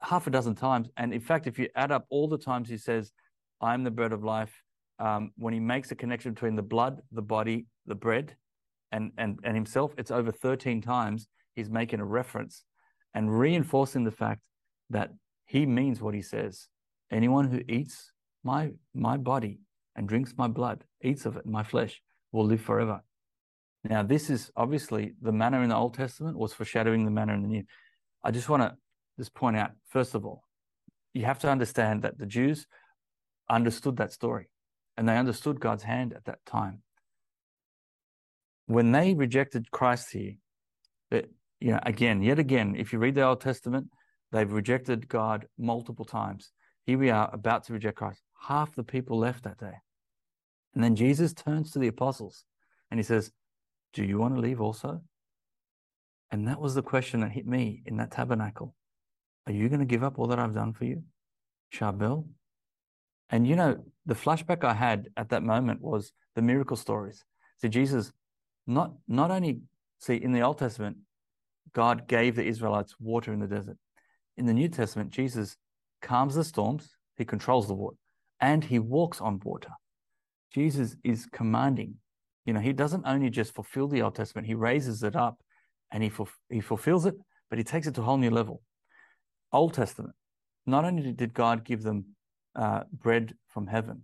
half 0.00 0.26
a 0.26 0.30
dozen 0.30 0.54
times. 0.54 0.88
And 0.96 1.14
in 1.14 1.20
fact, 1.20 1.46
if 1.46 1.58
you 1.58 1.68
add 1.74 1.92
up 1.92 2.06
all 2.10 2.28
the 2.28 2.38
times 2.38 2.68
he 2.68 2.76
says, 2.76 3.12
I'm 3.60 3.84
the 3.84 3.90
bread 3.90 4.12
of 4.12 4.24
life, 4.24 4.61
um, 5.02 5.32
when 5.36 5.52
he 5.52 5.58
makes 5.58 5.90
a 5.90 5.96
connection 5.96 6.32
between 6.32 6.54
the 6.54 6.62
blood, 6.62 7.02
the 7.10 7.22
body, 7.22 7.66
the 7.86 7.94
bread, 7.94 8.36
and, 8.92 9.10
and, 9.18 9.40
and 9.42 9.56
himself, 9.56 9.92
it's 9.98 10.12
over 10.12 10.30
13 10.30 10.80
times 10.80 11.26
he's 11.56 11.68
making 11.68 11.98
a 11.98 12.04
reference 12.04 12.62
and 13.12 13.36
reinforcing 13.36 14.04
the 14.04 14.12
fact 14.12 14.46
that 14.90 15.10
he 15.44 15.66
means 15.66 16.00
what 16.00 16.14
he 16.14 16.22
says. 16.22 16.68
Anyone 17.10 17.50
who 17.50 17.62
eats 17.68 18.12
my, 18.44 18.70
my 18.94 19.16
body 19.16 19.58
and 19.96 20.08
drinks 20.08 20.34
my 20.38 20.46
blood, 20.46 20.84
eats 21.02 21.26
of 21.26 21.36
it, 21.36 21.46
my 21.46 21.64
flesh, 21.64 22.00
will 22.30 22.46
live 22.46 22.60
forever. 22.60 23.02
Now, 23.82 24.04
this 24.04 24.30
is 24.30 24.52
obviously 24.56 25.14
the 25.20 25.32
manna 25.32 25.62
in 25.62 25.70
the 25.70 25.76
Old 25.76 25.94
Testament 25.94 26.38
was 26.38 26.52
foreshadowing 26.52 27.04
the 27.04 27.10
manna 27.10 27.34
in 27.34 27.42
the 27.42 27.48
New. 27.48 27.64
I 28.22 28.30
just 28.30 28.48
want 28.48 28.62
to 28.62 28.76
just 29.18 29.34
point 29.34 29.56
out, 29.56 29.72
first 29.88 30.14
of 30.14 30.24
all, 30.24 30.44
you 31.12 31.24
have 31.24 31.40
to 31.40 31.50
understand 31.50 32.02
that 32.02 32.18
the 32.18 32.24
Jews 32.24 32.66
understood 33.50 33.96
that 33.96 34.12
story 34.12 34.46
and 35.02 35.08
they 35.08 35.18
understood 35.18 35.58
God's 35.58 35.82
hand 35.82 36.12
at 36.12 36.26
that 36.26 36.38
time. 36.46 36.80
When 38.66 38.92
they 38.92 39.14
rejected 39.14 39.68
Christ 39.72 40.12
here, 40.12 40.34
that 41.10 41.28
you 41.58 41.72
know, 41.72 41.80
again, 41.82 42.22
yet 42.22 42.38
again, 42.38 42.76
if 42.78 42.92
you 42.92 43.00
read 43.00 43.16
the 43.16 43.24
Old 43.24 43.40
Testament, 43.40 43.88
they've 44.30 44.52
rejected 44.52 45.08
God 45.08 45.48
multiple 45.58 46.04
times. 46.04 46.52
Here 46.86 46.98
we 46.98 47.10
are 47.10 47.28
about 47.32 47.64
to 47.64 47.72
reject 47.72 47.96
Christ. 47.96 48.22
Half 48.46 48.76
the 48.76 48.84
people 48.84 49.18
left 49.18 49.42
that 49.42 49.58
day. 49.58 49.74
And 50.76 50.84
then 50.84 50.94
Jesus 50.94 51.34
turns 51.34 51.72
to 51.72 51.80
the 51.80 51.88
apostles 51.88 52.44
and 52.88 53.00
he 53.00 53.02
says, 53.02 53.32
Do 53.94 54.04
you 54.04 54.18
want 54.18 54.36
to 54.36 54.40
leave 54.40 54.60
also? 54.60 55.00
And 56.30 56.46
that 56.46 56.60
was 56.60 56.76
the 56.76 56.82
question 56.82 57.22
that 57.22 57.32
hit 57.32 57.48
me 57.48 57.82
in 57.86 57.96
that 57.96 58.12
tabernacle. 58.12 58.76
Are 59.48 59.52
you 59.52 59.68
going 59.68 59.80
to 59.80 59.84
give 59.84 60.04
up 60.04 60.20
all 60.20 60.28
that 60.28 60.38
I've 60.38 60.54
done 60.54 60.74
for 60.74 60.84
you? 60.84 61.02
Charbel? 61.74 62.28
And 63.30 63.48
you 63.48 63.56
know, 63.56 63.82
the 64.06 64.14
flashback 64.14 64.64
I 64.64 64.74
had 64.74 65.08
at 65.16 65.28
that 65.30 65.42
moment 65.42 65.80
was 65.80 66.12
the 66.34 66.42
miracle 66.42 66.76
stories. 66.76 67.24
See, 67.58 67.68
Jesus, 67.68 68.12
not 68.66 68.92
not 69.06 69.30
only 69.30 69.60
see 69.98 70.16
in 70.16 70.32
the 70.32 70.40
Old 70.40 70.58
Testament, 70.58 70.96
God 71.72 72.08
gave 72.08 72.36
the 72.36 72.44
Israelites 72.44 72.96
water 73.00 73.32
in 73.32 73.40
the 73.40 73.46
desert. 73.46 73.76
In 74.36 74.46
the 74.46 74.52
New 74.52 74.68
Testament, 74.68 75.10
Jesus 75.10 75.56
calms 76.00 76.34
the 76.34 76.44
storms, 76.44 76.96
he 77.16 77.24
controls 77.24 77.68
the 77.68 77.74
water, 77.74 77.96
and 78.40 78.64
he 78.64 78.78
walks 78.78 79.20
on 79.20 79.40
water. 79.44 79.70
Jesus 80.52 80.96
is 81.04 81.26
commanding. 81.26 81.94
You 82.44 82.52
know, 82.52 82.60
he 82.60 82.72
doesn't 82.72 83.06
only 83.06 83.30
just 83.30 83.54
fulfill 83.54 83.88
the 83.88 84.02
Old 84.02 84.14
Testament, 84.14 84.46
he 84.46 84.54
raises 84.54 85.02
it 85.02 85.16
up 85.16 85.40
and 85.92 86.02
he, 86.02 86.10
he 86.48 86.60
fulfills 86.60 87.06
it, 87.06 87.14
but 87.48 87.58
he 87.58 87.64
takes 87.64 87.86
it 87.86 87.94
to 87.94 88.00
a 88.00 88.04
whole 88.04 88.16
new 88.16 88.30
level. 88.30 88.62
Old 89.52 89.74
Testament, 89.74 90.14
not 90.66 90.84
only 90.84 91.12
did 91.12 91.34
God 91.34 91.64
give 91.64 91.82
them 91.82 92.06
uh, 92.54 92.82
bread 92.92 93.34
from 93.48 93.66
heaven, 93.66 94.02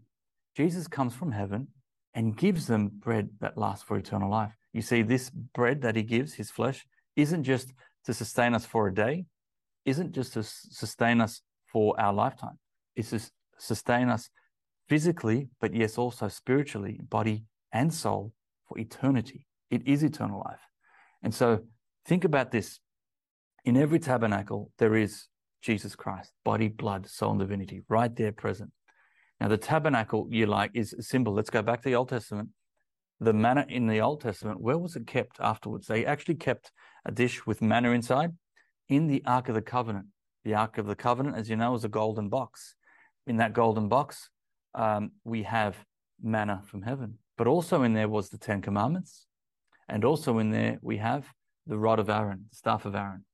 Jesus 0.56 0.88
comes 0.88 1.14
from 1.14 1.32
heaven 1.32 1.68
and 2.14 2.36
gives 2.36 2.66
them 2.66 2.90
bread 2.92 3.30
that 3.40 3.56
lasts 3.56 3.84
for 3.84 3.96
eternal 3.96 4.30
life. 4.30 4.52
You 4.72 4.82
see, 4.82 5.02
this 5.02 5.30
bread 5.30 5.82
that 5.82 5.96
he 5.96 6.02
gives, 6.02 6.34
his 6.34 6.50
flesh, 6.50 6.86
isn't 7.16 7.44
just 7.44 7.72
to 8.04 8.14
sustain 8.14 8.54
us 8.54 8.66
for 8.66 8.88
a 8.88 8.94
day, 8.94 9.26
isn't 9.84 10.12
just 10.12 10.34
to 10.34 10.42
sustain 10.42 11.20
us 11.20 11.42
for 11.66 11.98
our 12.00 12.12
lifetime. 12.12 12.58
It's 12.96 13.10
to 13.10 13.20
sustain 13.58 14.08
us 14.08 14.30
physically, 14.88 15.48
but 15.60 15.74
yes, 15.74 15.98
also 15.98 16.28
spiritually, 16.28 17.00
body 17.08 17.44
and 17.72 17.92
soul 17.92 18.32
for 18.66 18.78
eternity. 18.78 19.46
It 19.70 19.86
is 19.86 20.02
eternal 20.02 20.42
life. 20.44 20.60
And 21.22 21.34
so 21.34 21.60
think 22.06 22.24
about 22.24 22.50
this. 22.50 22.80
In 23.64 23.76
every 23.76 23.98
tabernacle, 23.98 24.72
there 24.78 24.94
is 24.94 25.26
Jesus 25.62 25.96
Christ, 25.96 26.32
body, 26.44 26.68
blood, 26.68 27.08
soul, 27.08 27.32
and 27.32 27.40
divinity, 27.40 27.82
right 27.88 28.14
there 28.14 28.32
present. 28.32 28.70
Now, 29.40 29.48
the 29.48 29.56
tabernacle, 29.56 30.26
you 30.30 30.46
like, 30.46 30.72
is 30.74 30.92
a 30.92 31.02
symbol. 31.02 31.32
Let's 31.32 31.50
go 31.50 31.62
back 31.62 31.82
to 31.82 31.88
the 31.88 31.94
Old 31.94 32.08
Testament. 32.08 32.50
The 33.20 33.32
manna 33.32 33.66
in 33.68 33.86
the 33.86 34.00
Old 34.00 34.20
Testament, 34.20 34.60
where 34.60 34.78
was 34.78 34.96
it 34.96 35.06
kept 35.06 35.40
afterwards? 35.40 35.86
They 35.86 36.06
actually 36.06 36.36
kept 36.36 36.70
a 37.04 37.12
dish 37.12 37.46
with 37.46 37.62
manna 37.62 37.90
inside 37.90 38.32
in 38.88 39.06
the 39.06 39.22
Ark 39.26 39.48
of 39.48 39.54
the 39.54 39.62
Covenant. 39.62 40.06
The 40.44 40.54
Ark 40.54 40.78
of 40.78 40.86
the 40.86 40.94
Covenant, 40.94 41.36
as 41.36 41.50
you 41.50 41.56
know, 41.56 41.74
is 41.74 41.84
a 41.84 41.88
golden 41.88 42.28
box. 42.28 42.74
In 43.26 43.36
that 43.38 43.52
golden 43.52 43.88
box, 43.88 44.30
um, 44.74 45.12
we 45.24 45.42
have 45.42 45.76
manna 46.22 46.62
from 46.64 46.82
heaven. 46.82 47.18
But 47.36 47.46
also 47.46 47.82
in 47.82 47.92
there 47.92 48.08
was 48.08 48.28
the 48.28 48.38
Ten 48.38 48.62
Commandments. 48.62 49.26
And 49.88 50.04
also 50.04 50.38
in 50.38 50.50
there, 50.50 50.78
we 50.82 50.98
have 50.98 51.26
the 51.66 51.78
rod 51.78 51.98
of 51.98 52.08
Aaron, 52.08 52.46
the 52.50 52.56
staff 52.56 52.84
of 52.84 52.94
Aaron. 52.94 53.24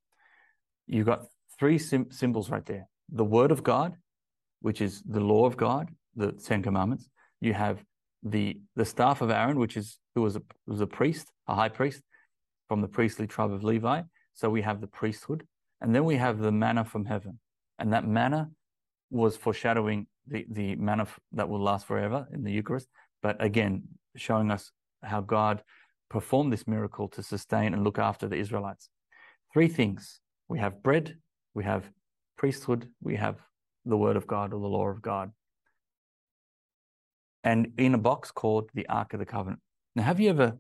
You've 0.87 1.07
got 1.07 1.26
three 1.58 1.78
sim- 1.78 2.11
symbols 2.11 2.50
right 2.50 2.66
there 2.66 2.88
the 3.11 3.25
word 3.25 3.50
of 3.50 3.62
God, 3.62 3.96
which 4.61 4.80
is 4.80 5.02
the 5.02 5.20
law 5.20 5.46
of 5.46 5.56
God, 5.56 5.90
the 6.16 6.32
Ten 6.32 6.62
Commandments. 6.62 7.08
You 7.40 7.52
have 7.54 7.84
the 8.23 8.58
the 8.76 8.84
staff 8.84 9.20
of 9.20 9.30
Aaron, 9.30 9.58
which 9.58 9.76
is 9.76 9.99
who 10.14 10.23
was 10.23 10.37
a 10.37 10.42
was 10.66 10.80
a 10.80 10.87
priest, 10.87 11.30
a 11.46 11.54
high 11.54 11.68
priest 11.68 12.02
from 12.68 12.80
the 12.80 12.88
priestly 12.88 13.26
tribe 13.26 13.52
of 13.52 13.62
Levi. 13.62 14.02
So 14.32 14.49
we 14.50 14.62
have 14.62 14.80
the 14.80 14.87
priesthood, 14.87 15.46
and 15.80 15.94
then 15.94 16.04
we 16.04 16.16
have 16.16 16.38
the 16.38 16.50
manna 16.50 16.84
from 16.84 17.04
heaven, 17.04 17.38
and 17.78 17.92
that 17.92 18.06
manna 18.06 18.50
was 19.11 19.37
foreshadowing 19.37 20.06
the 20.26 20.46
the 20.50 20.76
manna 20.76 21.06
that 21.32 21.49
will 21.49 21.62
last 21.62 21.87
forever 21.87 22.26
in 22.32 22.42
the 22.42 22.52
Eucharist. 22.52 22.88
But 23.23 23.42
again, 23.42 23.82
showing 24.16 24.50
us 24.50 24.73
how 25.02 25.20
God 25.20 25.62
performed 26.08 26.52
this 26.52 26.66
miracle 26.66 27.08
to 27.08 27.23
sustain 27.23 27.75
and 27.75 27.84
look 27.84 27.99
after 27.99 28.28
the 28.28 28.37
Israelites. 28.37 28.88
Three 29.52 29.68
things: 29.68 30.20
we 30.49 30.58
have 30.58 30.82
bread, 30.82 31.16
we 31.54 31.64
have 31.64 31.88
priesthood, 32.37 32.88
we 33.02 33.16
have 33.16 33.37
the 33.84 33.96
word 33.96 34.16
of 34.16 34.26
God 34.26 34.52
or 34.52 34.61
the 34.61 34.66
law 34.66 34.88
of 34.88 35.02
God. 35.02 35.30
And 37.42 37.73
in 37.78 37.94
a 37.94 37.99
box 37.99 38.30
called 38.30 38.70
the 38.75 38.88
Ark 38.88 39.12
of 39.12 39.18
the 39.18 39.26
Covenant. 39.26 39.61
Now, 39.94 40.02
have 40.02 40.18
you 40.18 40.30
ever 40.30 40.58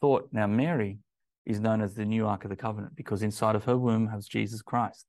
thought, 0.00 0.28
now 0.32 0.46
Mary 0.46 0.98
is 1.46 1.60
known 1.60 1.80
as 1.80 1.94
the 1.94 2.04
new 2.04 2.26
Ark 2.26 2.44
of 2.44 2.50
the 2.50 2.56
Covenant 2.56 2.96
because 2.96 3.22
inside 3.22 3.54
of 3.54 3.64
her 3.64 3.76
womb 3.76 4.08
has 4.08 4.26
Jesus 4.26 4.62
Christ. 4.62 5.06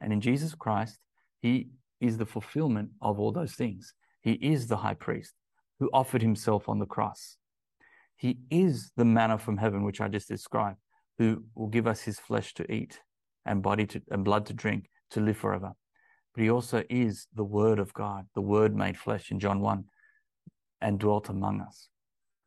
And 0.00 0.12
in 0.12 0.20
Jesus 0.20 0.54
Christ, 0.54 0.98
he 1.40 1.68
is 2.00 2.18
the 2.18 2.26
fulfillment 2.26 2.90
of 3.00 3.18
all 3.18 3.32
those 3.32 3.54
things. 3.54 3.94
He 4.22 4.32
is 4.32 4.66
the 4.66 4.76
high 4.76 4.94
priest 4.94 5.34
who 5.80 5.90
offered 5.92 6.22
himself 6.22 6.68
on 6.68 6.78
the 6.78 6.86
cross. 6.86 7.36
He 8.16 8.38
is 8.50 8.90
the 8.96 9.04
manna 9.04 9.38
from 9.38 9.56
heaven, 9.56 9.84
which 9.84 10.00
I 10.00 10.08
just 10.08 10.28
described, 10.28 10.78
who 11.18 11.44
will 11.54 11.68
give 11.68 11.86
us 11.86 12.02
his 12.02 12.18
flesh 12.18 12.54
to 12.54 12.70
eat 12.72 13.00
and 13.44 13.62
body 13.62 13.86
to, 13.86 14.02
and 14.10 14.24
blood 14.24 14.46
to 14.46 14.52
drink 14.52 14.88
to 15.10 15.20
live 15.20 15.36
forever. 15.36 15.72
But 16.34 16.42
he 16.42 16.50
also 16.50 16.84
is 16.88 17.26
the 17.34 17.44
Word 17.44 17.78
of 17.78 17.92
God, 17.92 18.26
the 18.34 18.40
Word 18.40 18.74
made 18.76 18.98
flesh 18.98 19.30
in 19.30 19.40
John 19.40 19.60
1 19.60 19.84
and 20.80 20.98
dwelt 20.98 21.28
among 21.28 21.60
us. 21.60 21.88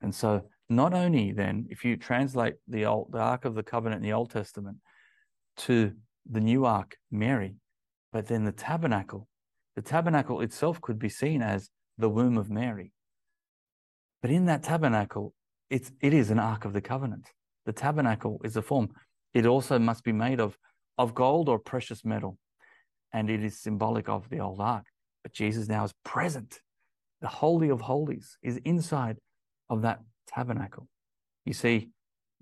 And 0.01 0.13
so, 0.13 0.43
not 0.69 0.93
only 0.93 1.31
then, 1.31 1.67
if 1.69 1.83
you 1.83 1.98
translate 1.98 2.55
the, 2.67 2.86
old, 2.86 3.12
the 3.12 3.19
Ark 3.19 3.45
of 3.45 3.55
the 3.55 3.63
Covenant 3.63 4.03
in 4.03 4.10
the 4.10 4.13
Old 4.13 4.31
Testament 4.31 4.77
to 5.57 5.91
the 6.29 6.39
new 6.39 6.65
Ark, 6.65 6.95
Mary, 7.12 7.55
but 8.13 8.27
then 8.27 8.45
the 8.45 8.51
tabernacle, 8.51 9.27
the 9.75 9.81
tabernacle 9.81 10.41
itself 10.41 10.79
could 10.81 10.98
be 10.98 11.10
seen 11.10 11.41
as 11.41 11.69
the 11.98 12.10
womb 12.10 12.38
of 12.38 12.50
Mary. 12.50 12.93
But 14.21 14.31
in 14.31 14.45
that 14.45 14.63
tabernacle, 14.63 15.33
it's, 15.69 15.91
it 16.01 16.13
is 16.13 16.31
an 16.31 16.39
Ark 16.39 16.65
of 16.65 16.74
the 16.74 16.81
Covenant. 16.81 17.27
The 17.65 17.74
tabernacle 17.74 18.41
is 18.43 18.55
a 18.55 18.62
form. 18.62 18.89
It 19.33 19.45
also 19.45 19.79
must 19.79 20.03
be 20.03 20.12
made 20.12 20.39
of, 20.39 20.57
of 21.01 21.15
gold 21.15 21.50
or 21.50 21.58
precious 21.58 22.05
metal 22.05 22.38
and 23.12 23.29
it 23.29 23.43
is 23.43 23.60
symbolic 23.60 24.08
of 24.08 24.29
the 24.29 24.39
old 24.39 24.62
ark. 24.62 24.86
But 25.24 25.34
Jesus 25.34 25.67
now 25.67 25.84
is 25.84 25.93
present. 26.05 26.62
The 27.22 27.27
Holy 27.27 27.70
of 27.70 27.81
Holies 27.81 28.38
is 28.41 28.58
inside 28.65 29.17
of 29.70 29.81
that 29.81 30.00
tabernacle. 30.27 30.88
You 31.46 31.53
see, 31.53 31.89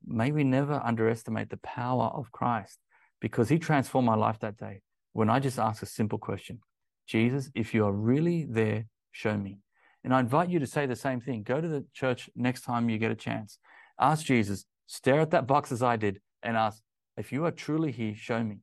may 0.06 0.32
we 0.32 0.44
never 0.44 0.82
underestimate 0.84 1.50
the 1.50 1.58
power 1.58 2.08
of 2.08 2.32
Christ 2.32 2.80
because 3.22 3.50
he 3.50 3.60
transformed 3.60 4.06
my 4.06 4.16
life 4.16 4.40
that 4.40 4.58
day 4.58 4.82
when 5.14 5.30
I 5.30 5.40
just 5.40 5.58
asked 5.60 5.84
a 5.84 5.86
simple 5.86 6.20
question 6.20 6.60
Jesus, 7.08 7.50
if 7.56 7.74
you 7.74 7.86
are 7.86 7.92
really 7.92 8.46
there, 8.50 8.86
show 9.12 9.36
me. 9.36 9.60
And 10.04 10.14
I 10.14 10.20
invite 10.20 10.50
you 10.50 10.60
to 10.60 10.68
say 10.68 10.86
the 10.86 10.96
same 10.96 11.20
thing. 11.22 11.44
Go 11.44 11.60
to 11.60 11.68
the 11.68 11.86
church 11.94 12.30
next 12.36 12.62
time 12.62 12.90
you 12.90 12.98
get 12.98 13.12
a 13.12 13.16
chance. 13.16 13.58
Ask 14.00 14.26
Jesus, 14.26 14.66
stare 14.86 15.22
at 15.22 15.32
that 15.32 15.48
box 15.48 15.72
as 15.72 15.82
I 15.82 15.96
did, 15.96 16.22
and 16.44 16.56
ask, 16.56 16.82
if 17.20 17.34
you 17.34 17.46
are 17.46 17.52
truly 17.52 17.92
here, 17.92 18.16
show 18.16 18.42
me. 18.42 18.60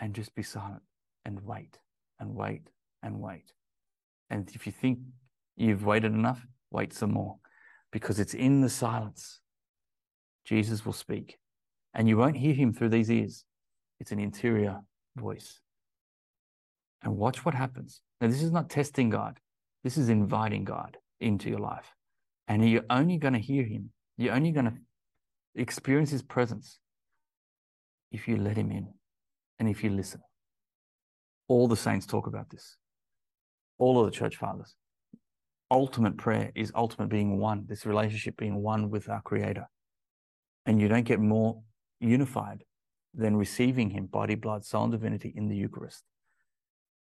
And 0.00 0.12
just 0.12 0.34
be 0.34 0.42
silent 0.42 0.82
and 1.24 1.40
wait 1.44 1.78
and 2.18 2.34
wait 2.34 2.68
and 3.00 3.20
wait. 3.20 3.52
And 4.28 4.50
if 4.52 4.66
you 4.66 4.72
think 4.72 4.98
you've 5.56 5.84
waited 5.84 6.12
enough, 6.12 6.44
wait 6.72 6.92
some 6.92 7.12
more 7.12 7.36
because 7.92 8.18
it's 8.18 8.34
in 8.34 8.60
the 8.60 8.68
silence. 8.68 9.40
Jesus 10.44 10.84
will 10.84 10.92
speak. 10.92 11.38
And 11.94 12.08
you 12.08 12.16
won't 12.16 12.36
hear 12.36 12.54
him 12.54 12.72
through 12.72 12.88
these 12.88 13.08
ears. 13.08 13.44
It's 14.00 14.10
an 14.10 14.18
interior 14.18 14.80
voice. 15.16 15.60
And 17.04 17.16
watch 17.16 17.44
what 17.44 17.54
happens. 17.54 18.00
Now, 18.20 18.26
this 18.26 18.42
is 18.42 18.50
not 18.50 18.68
testing 18.68 19.10
God, 19.10 19.38
this 19.84 19.96
is 19.96 20.08
inviting 20.08 20.64
God 20.64 20.96
into 21.20 21.50
your 21.50 21.60
life. 21.60 21.94
And 22.48 22.68
you're 22.68 22.82
only 22.90 23.16
going 23.16 23.34
to 23.34 23.40
hear 23.40 23.62
him, 23.62 23.90
you're 24.18 24.34
only 24.34 24.50
going 24.50 24.66
to 24.66 24.74
experience 25.54 26.10
his 26.10 26.22
presence 26.22 26.80
if 28.14 28.28
you 28.28 28.36
let 28.36 28.56
him 28.56 28.70
in 28.70 28.86
and 29.58 29.68
if 29.68 29.82
you 29.82 29.90
listen. 29.90 30.20
All 31.48 31.66
the 31.66 31.76
saints 31.76 32.06
talk 32.06 32.28
about 32.28 32.48
this, 32.48 32.76
all 33.76 33.98
of 33.98 34.06
the 34.06 34.16
church 34.16 34.36
fathers. 34.36 34.76
Ultimate 35.70 36.16
prayer 36.16 36.52
is 36.54 36.70
ultimate 36.76 37.08
being 37.08 37.38
one, 37.38 37.64
this 37.66 37.84
relationship 37.84 38.36
being 38.36 38.62
one 38.62 38.88
with 38.88 39.08
our 39.08 39.20
Creator. 39.22 39.66
And 40.64 40.80
you 40.80 40.86
don't 40.88 41.04
get 41.04 41.18
more 41.18 41.62
unified 42.00 42.62
than 43.12 43.36
receiving 43.36 43.90
Him, 43.90 44.06
body, 44.06 44.36
blood, 44.36 44.64
soul, 44.64 44.84
and 44.84 44.92
divinity 44.92 45.32
in 45.36 45.48
the 45.48 45.56
Eucharist. 45.56 46.04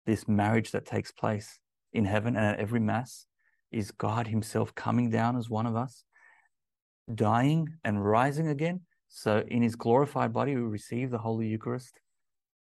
This 0.07 0.29
marriage 0.29 0.71
that 0.71 0.87
takes 0.87 1.11
place 1.11 1.59
in 1.93 2.05
heaven 2.05 2.37
and 2.37 2.47
at 2.47 2.61
every 2.61 2.81
Mass 2.81 3.27
is 3.73 3.91
God 3.91 4.29
Himself 4.29 4.75
coming 4.75 5.11
down 5.11 5.37
as 5.37 5.51
one 5.51 5.67
of 5.67 5.75
us, 5.75 6.05
dying 7.13 7.69
and 7.83 8.05
rising 8.05 8.47
again. 8.47 8.83
So 9.13 9.45
in 9.49 9.63
His 9.63 9.77
glorified 9.77 10.33
body, 10.33 10.55
we 10.55 10.63
receive 10.63 11.11
the 11.11 11.19
Holy 11.19 11.47
Eucharist 11.47 12.01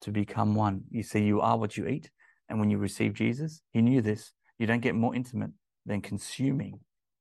to 0.02 0.12
become 0.12 0.56
one. 0.56 0.82
You 0.90 1.04
see, 1.04 1.24
you 1.24 1.40
are 1.40 1.58
what 1.58 1.78
you 1.78 1.88
eat. 1.88 2.10
And 2.50 2.60
when 2.60 2.72
you 2.72 2.80
receive 2.80 3.14
Jesus, 3.14 3.62
He 3.72 3.82
knew 3.82 4.02
this. 4.02 4.34
You 4.58 4.68
don't 4.68 4.82
get 4.82 4.96
more 4.96 5.16
intimate 5.16 5.52
than 5.86 6.02
consuming 6.02 6.80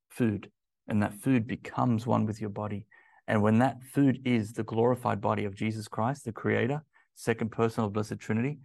food, 0.09 0.51
and 0.89 1.03
that 1.03 1.15
food 1.15 1.47
becomes 1.47 2.07
one 2.07 2.27
with 2.27 2.41
your 2.41 2.51
body. 2.51 2.87
And 3.29 3.43
when 3.43 3.59
that 3.59 3.83
food 3.83 4.21
is 4.25 4.55
the 4.55 4.65
glorified 4.65 5.21
body 5.21 5.45
of 5.45 5.55
Jesus 5.55 5.87
Christ, 5.87 6.25
the 6.25 6.33
Creator, 6.33 6.83
second 7.15 7.53
person 7.53 7.85
of 7.85 7.93
Blessed 7.93 8.19
Trinity, 8.19 8.59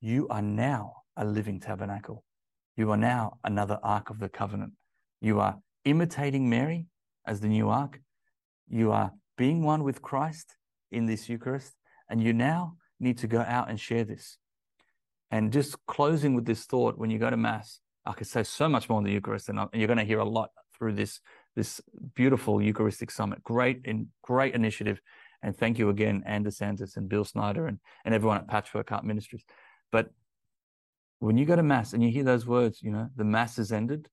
you 0.00 0.28
are 0.28 0.42
now 0.42 0.92
a 1.16 1.24
living 1.24 1.58
tabernacle. 1.58 2.22
You 2.76 2.92
are 2.92 2.96
now 2.96 3.38
another 3.42 3.80
Ark 3.82 4.10
of 4.10 4.20
the 4.20 4.28
Covenant. 4.28 4.72
You 5.20 5.40
are 5.40 5.58
imitating 5.84 6.48
Mary 6.48 6.86
as 7.26 7.40
the 7.40 7.48
new 7.48 7.68
Ark. 7.68 8.00
You 8.68 8.92
are 8.92 9.12
being 9.36 9.62
one 9.62 9.82
with 9.84 10.02
Christ 10.02 10.56
in 10.90 11.06
this 11.06 11.28
Eucharist. 11.28 11.74
And 12.08 12.22
you 12.22 12.32
now 12.32 12.76
need 13.00 13.18
to 13.18 13.26
go 13.26 13.40
out 13.40 13.68
and 13.68 13.78
share 13.78 14.04
this. 14.04 14.38
And 15.30 15.52
just 15.52 15.76
closing 15.86 16.34
with 16.34 16.46
this 16.46 16.64
thought 16.64 16.98
when 16.98 17.10
you 17.10 17.18
go 17.18 17.30
to 17.30 17.36
Mass, 17.36 17.80
I 18.04 18.12
could 18.12 18.28
say 18.28 18.44
so 18.44 18.68
much 18.68 18.88
more 18.88 18.98
on 18.98 19.04
the 19.04 19.12
Eucharist, 19.12 19.48
and 19.48 19.58
you're 19.72 19.88
going 19.88 19.98
to 19.98 20.04
hear 20.04 20.20
a 20.20 20.24
lot 20.24 20.50
through 20.76 20.92
this 20.92 21.20
this 21.56 21.80
beautiful 22.14 22.62
Eucharistic 22.62 23.10
Summit. 23.10 23.42
Great 23.42 23.80
and 23.86 24.08
great 24.22 24.54
initiative. 24.54 25.00
And 25.42 25.56
thank 25.56 25.78
you 25.78 25.88
again, 25.88 26.22
Ann 26.26 26.48
Santos 26.50 26.96
and 26.96 27.08
Bill 27.08 27.24
Snyder 27.24 27.66
and, 27.66 27.78
and 28.04 28.14
everyone 28.14 28.36
at 28.36 28.46
Patchwork 28.46 28.90
Heart 28.90 29.04
Ministries. 29.04 29.44
But 29.90 30.10
when 31.18 31.38
you 31.38 31.46
go 31.46 31.56
to 31.56 31.62
Mass 31.62 31.94
and 31.94 32.02
you 32.02 32.10
hear 32.10 32.24
those 32.24 32.46
words, 32.46 32.82
you 32.82 32.90
know, 32.90 33.08
the 33.16 33.24
Mass 33.24 33.58
is 33.58 33.72
ended, 33.72 34.08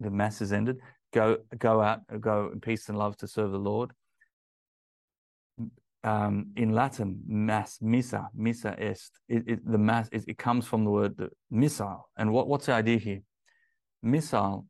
the 0.00 0.10
Mass 0.10 0.42
is 0.42 0.52
ended, 0.52 0.80
go 1.20 1.38
go 1.58 1.80
out, 1.80 2.00
go 2.20 2.50
in 2.52 2.60
peace 2.60 2.88
and 2.88 2.98
love 2.98 3.16
to 3.18 3.26
serve 3.26 3.50
the 3.52 3.58
Lord. 3.58 3.92
Um, 6.04 6.52
in 6.56 6.70
Latin, 6.72 7.20
mass, 7.26 7.78
missa, 7.80 8.28
missa 8.32 8.76
est. 8.78 9.10
It, 9.28 9.42
it, 9.48 9.58
the 9.68 9.78
mass, 9.78 10.08
it, 10.12 10.24
it, 10.28 10.38
comes 10.38 10.64
from 10.64 10.84
the 10.84 10.90
word 10.90 11.16
the, 11.16 11.30
missile. 11.50 12.08
And 12.16 12.32
what, 12.32 12.46
what's 12.46 12.66
the 12.66 12.74
idea 12.74 12.98
here? 12.98 13.22
Missile 14.02 14.66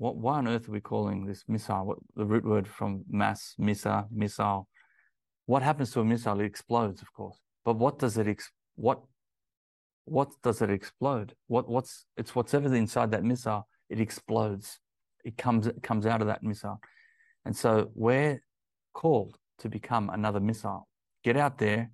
what, 0.00 0.16
why 0.16 0.38
on 0.38 0.48
earth 0.48 0.66
are 0.66 0.72
we 0.72 0.80
calling 0.80 1.26
this 1.26 1.44
missile? 1.46 1.84
What 1.84 1.98
the 2.16 2.24
root 2.24 2.46
word 2.46 2.66
from 2.66 3.04
mass, 3.06 3.54
missa, 3.58 4.06
missile? 4.10 4.66
What 5.44 5.62
happens 5.62 5.90
to 5.90 6.00
a 6.00 6.04
missile? 6.06 6.40
It 6.40 6.46
explodes, 6.46 7.02
of 7.02 7.12
course. 7.12 7.38
But 7.66 7.76
what 7.76 7.98
does 7.98 8.16
it 8.16 8.26
ex- 8.26 8.50
what 8.76 9.02
what 10.06 10.30
does 10.42 10.62
it 10.62 10.70
explode? 10.70 11.34
What 11.48 11.68
what's 11.68 12.06
it's 12.16 12.34
whatever's 12.34 12.72
inside 12.72 13.10
that 13.10 13.24
missile, 13.24 13.68
it 13.90 14.00
explodes. 14.00 14.80
It 15.24 15.36
comes 15.36 15.66
it 15.66 15.82
comes 15.82 16.06
out 16.06 16.20
of 16.20 16.26
that 16.26 16.42
missile. 16.42 16.80
And 17.44 17.56
so 17.56 17.90
we're 17.94 18.42
called 18.92 19.38
to 19.58 19.68
become 19.68 20.10
another 20.10 20.40
missile. 20.40 20.88
Get 21.24 21.36
out 21.36 21.58
there 21.58 21.90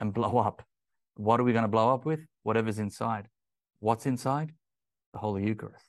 and 0.00 0.12
blow 0.12 0.38
up. 0.38 0.62
What 1.16 1.40
are 1.40 1.44
we 1.44 1.52
going 1.52 1.62
to 1.62 1.68
blow 1.68 1.94
up 1.94 2.04
with? 2.04 2.20
Whatever's 2.42 2.78
inside. 2.78 3.28
What's 3.80 4.06
inside? 4.06 4.52
The 5.12 5.18
Holy 5.18 5.46
Eucharist. 5.46 5.84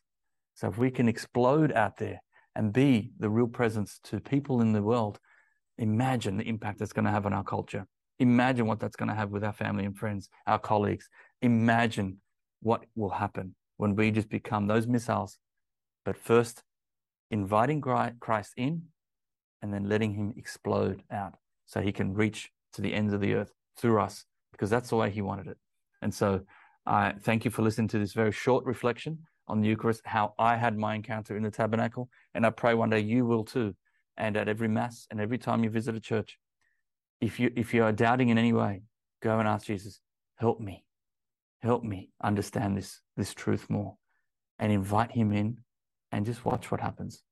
So 0.54 0.68
if 0.68 0.78
we 0.78 0.92
can 0.92 1.10
explode 1.10 1.72
out 1.74 1.98
there 1.98 2.22
and 2.56 2.72
be 2.72 3.12
the 3.20 3.30
real 3.30 3.48
presence 3.48 4.00
to 4.06 4.20
people 4.20 4.62
in 4.62 4.72
the 4.72 4.82
world, 4.82 5.20
imagine 5.78 6.38
the 6.38 6.48
impact 6.48 6.80
that's 6.80 6.94
going 6.94 7.06
to 7.06 7.12
have 7.12 7.26
on 7.26 7.34
our 7.34 7.44
culture. 7.44 7.86
Imagine 8.20 8.66
what 8.66 8.80
that's 8.80 8.96
going 8.96 9.10
to 9.10 9.16
have 9.16 9.32
with 9.32 9.44
our 9.44 9.52
family 9.52 9.84
and 9.84 9.98
friends, 9.98 10.30
our 10.48 10.60
colleagues. 10.60 11.10
Imagine 11.42 12.18
what 12.62 12.86
will 12.96 13.10
happen 13.10 13.56
when 13.78 13.96
we 13.96 14.12
just 14.12 14.30
become 14.30 14.68
those 14.68 14.88
missiles. 14.88 15.38
But 16.06 16.16
first, 16.16 16.64
inviting 17.32 17.82
Christ 17.82 18.54
in 18.58 18.84
and 19.62 19.74
then 19.74 19.90
letting 19.90 20.14
him 20.14 20.34
explode 20.38 21.04
out 21.12 21.36
so 21.66 21.82
he 21.82 21.92
can 21.92 22.14
reach 22.14 22.52
to 22.74 22.82
the 22.82 22.94
ends 22.94 23.14
of 23.14 23.22
the 23.22 23.34
earth 23.34 23.52
through 23.78 24.00
us 24.00 24.26
because 24.52 24.70
that's 24.70 24.90
the 24.90 24.96
way 24.96 25.10
he 25.10 25.22
wanted 25.22 25.48
it. 25.48 25.58
And 26.02 26.14
so 26.14 26.42
I 26.86 27.08
uh, 27.08 27.14
thank 27.22 27.46
you 27.46 27.52
for 27.52 27.64
listening 27.64 27.88
to 27.90 28.00
this 28.00 28.14
very 28.14 28.32
short 28.32 28.66
reflection 28.66 29.20
on 29.48 29.62
the 29.62 29.68
Eucharist, 29.68 30.02
how 30.06 30.34
I 30.38 30.56
had 30.56 30.78
my 30.78 30.96
encounter 30.96 31.36
in 31.36 31.44
the 31.44 31.52
tabernacle. 31.52 32.10
And 32.34 32.46
I 32.46 32.52
pray 32.52 32.74
one 32.74 32.90
day 32.90 33.00
you 33.00 33.26
will 33.26 33.44
too. 33.44 33.76
And 34.18 34.38
at 34.38 34.48
every 34.48 34.68
Mass 34.68 35.08
and 35.12 35.20
every 35.20 35.38
time 35.38 35.64
you 35.64 35.70
visit 35.70 35.96
a 35.96 36.00
church, 36.00 36.38
if 37.22 37.40
you, 37.40 37.52
if 37.56 37.74
you 37.74 37.84
are 37.84 37.92
doubting 37.92 38.30
in 38.30 38.38
any 38.38 38.54
way, 38.54 38.84
go 39.22 39.40
and 39.40 39.48
ask 39.48 39.66
Jesus, 39.66 40.00
help 40.36 40.60
me, 40.60 40.86
help 41.60 41.84
me 41.84 42.12
understand 42.24 42.78
this, 42.78 43.02
this 43.18 43.34
truth 43.34 43.70
more 43.70 43.98
and 44.60 44.72
invite 44.72 45.12
him 45.12 45.32
in 45.32 45.58
and 46.12 46.26
just 46.26 46.46
watch 46.46 46.72
what 46.72 46.82
happens. 46.82 47.24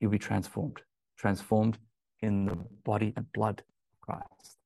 You'll 0.00 0.10
be 0.10 0.18
transformed, 0.18 0.82
transformed 1.18 1.78
in 2.20 2.46
the 2.46 2.56
body 2.84 3.12
and 3.16 3.30
blood 3.32 3.62
of 3.92 4.00
Christ. 4.00 4.58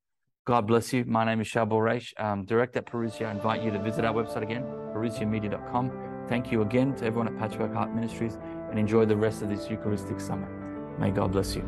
God 0.46 0.66
bless 0.66 0.92
you. 0.92 1.04
My 1.06 1.24
name 1.24 1.40
is 1.40 1.48
Charbel 1.48 1.82
Raish, 1.82 2.12
um, 2.18 2.44
direct 2.44 2.76
at 2.76 2.86
Parousia. 2.86 3.26
I 3.26 3.30
invite 3.30 3.62
you 3.62 3.70
to 3.70 3.78
visit 3.78 4.04
our 4.04 4.12
website 4.12 4.42
again, 4.42 4.62
parousiamedia.com 4.92 6.14
Thank 6.28 6.50
you 6.50 6.62
again 6.62 6.94
to 6.96 7.04
everyone 7.04 7.28
at 7.28 7.38
Patchwork 7.38 7.74
Heart 7.74 7.94
Ministries 7.94 8.38
and 8.70 8.78
enjoy 8.78 9.04
the 9.04 9.16
rest 9.16 9.42
of 9.42 9.50
this 9.50 9.68
Eucharistic 9.68 10.20
summit. 10.20 10.48
May 10.98 11.10
God 11.10 11.32
bless 11.32 11.54
you. 11.54 11.62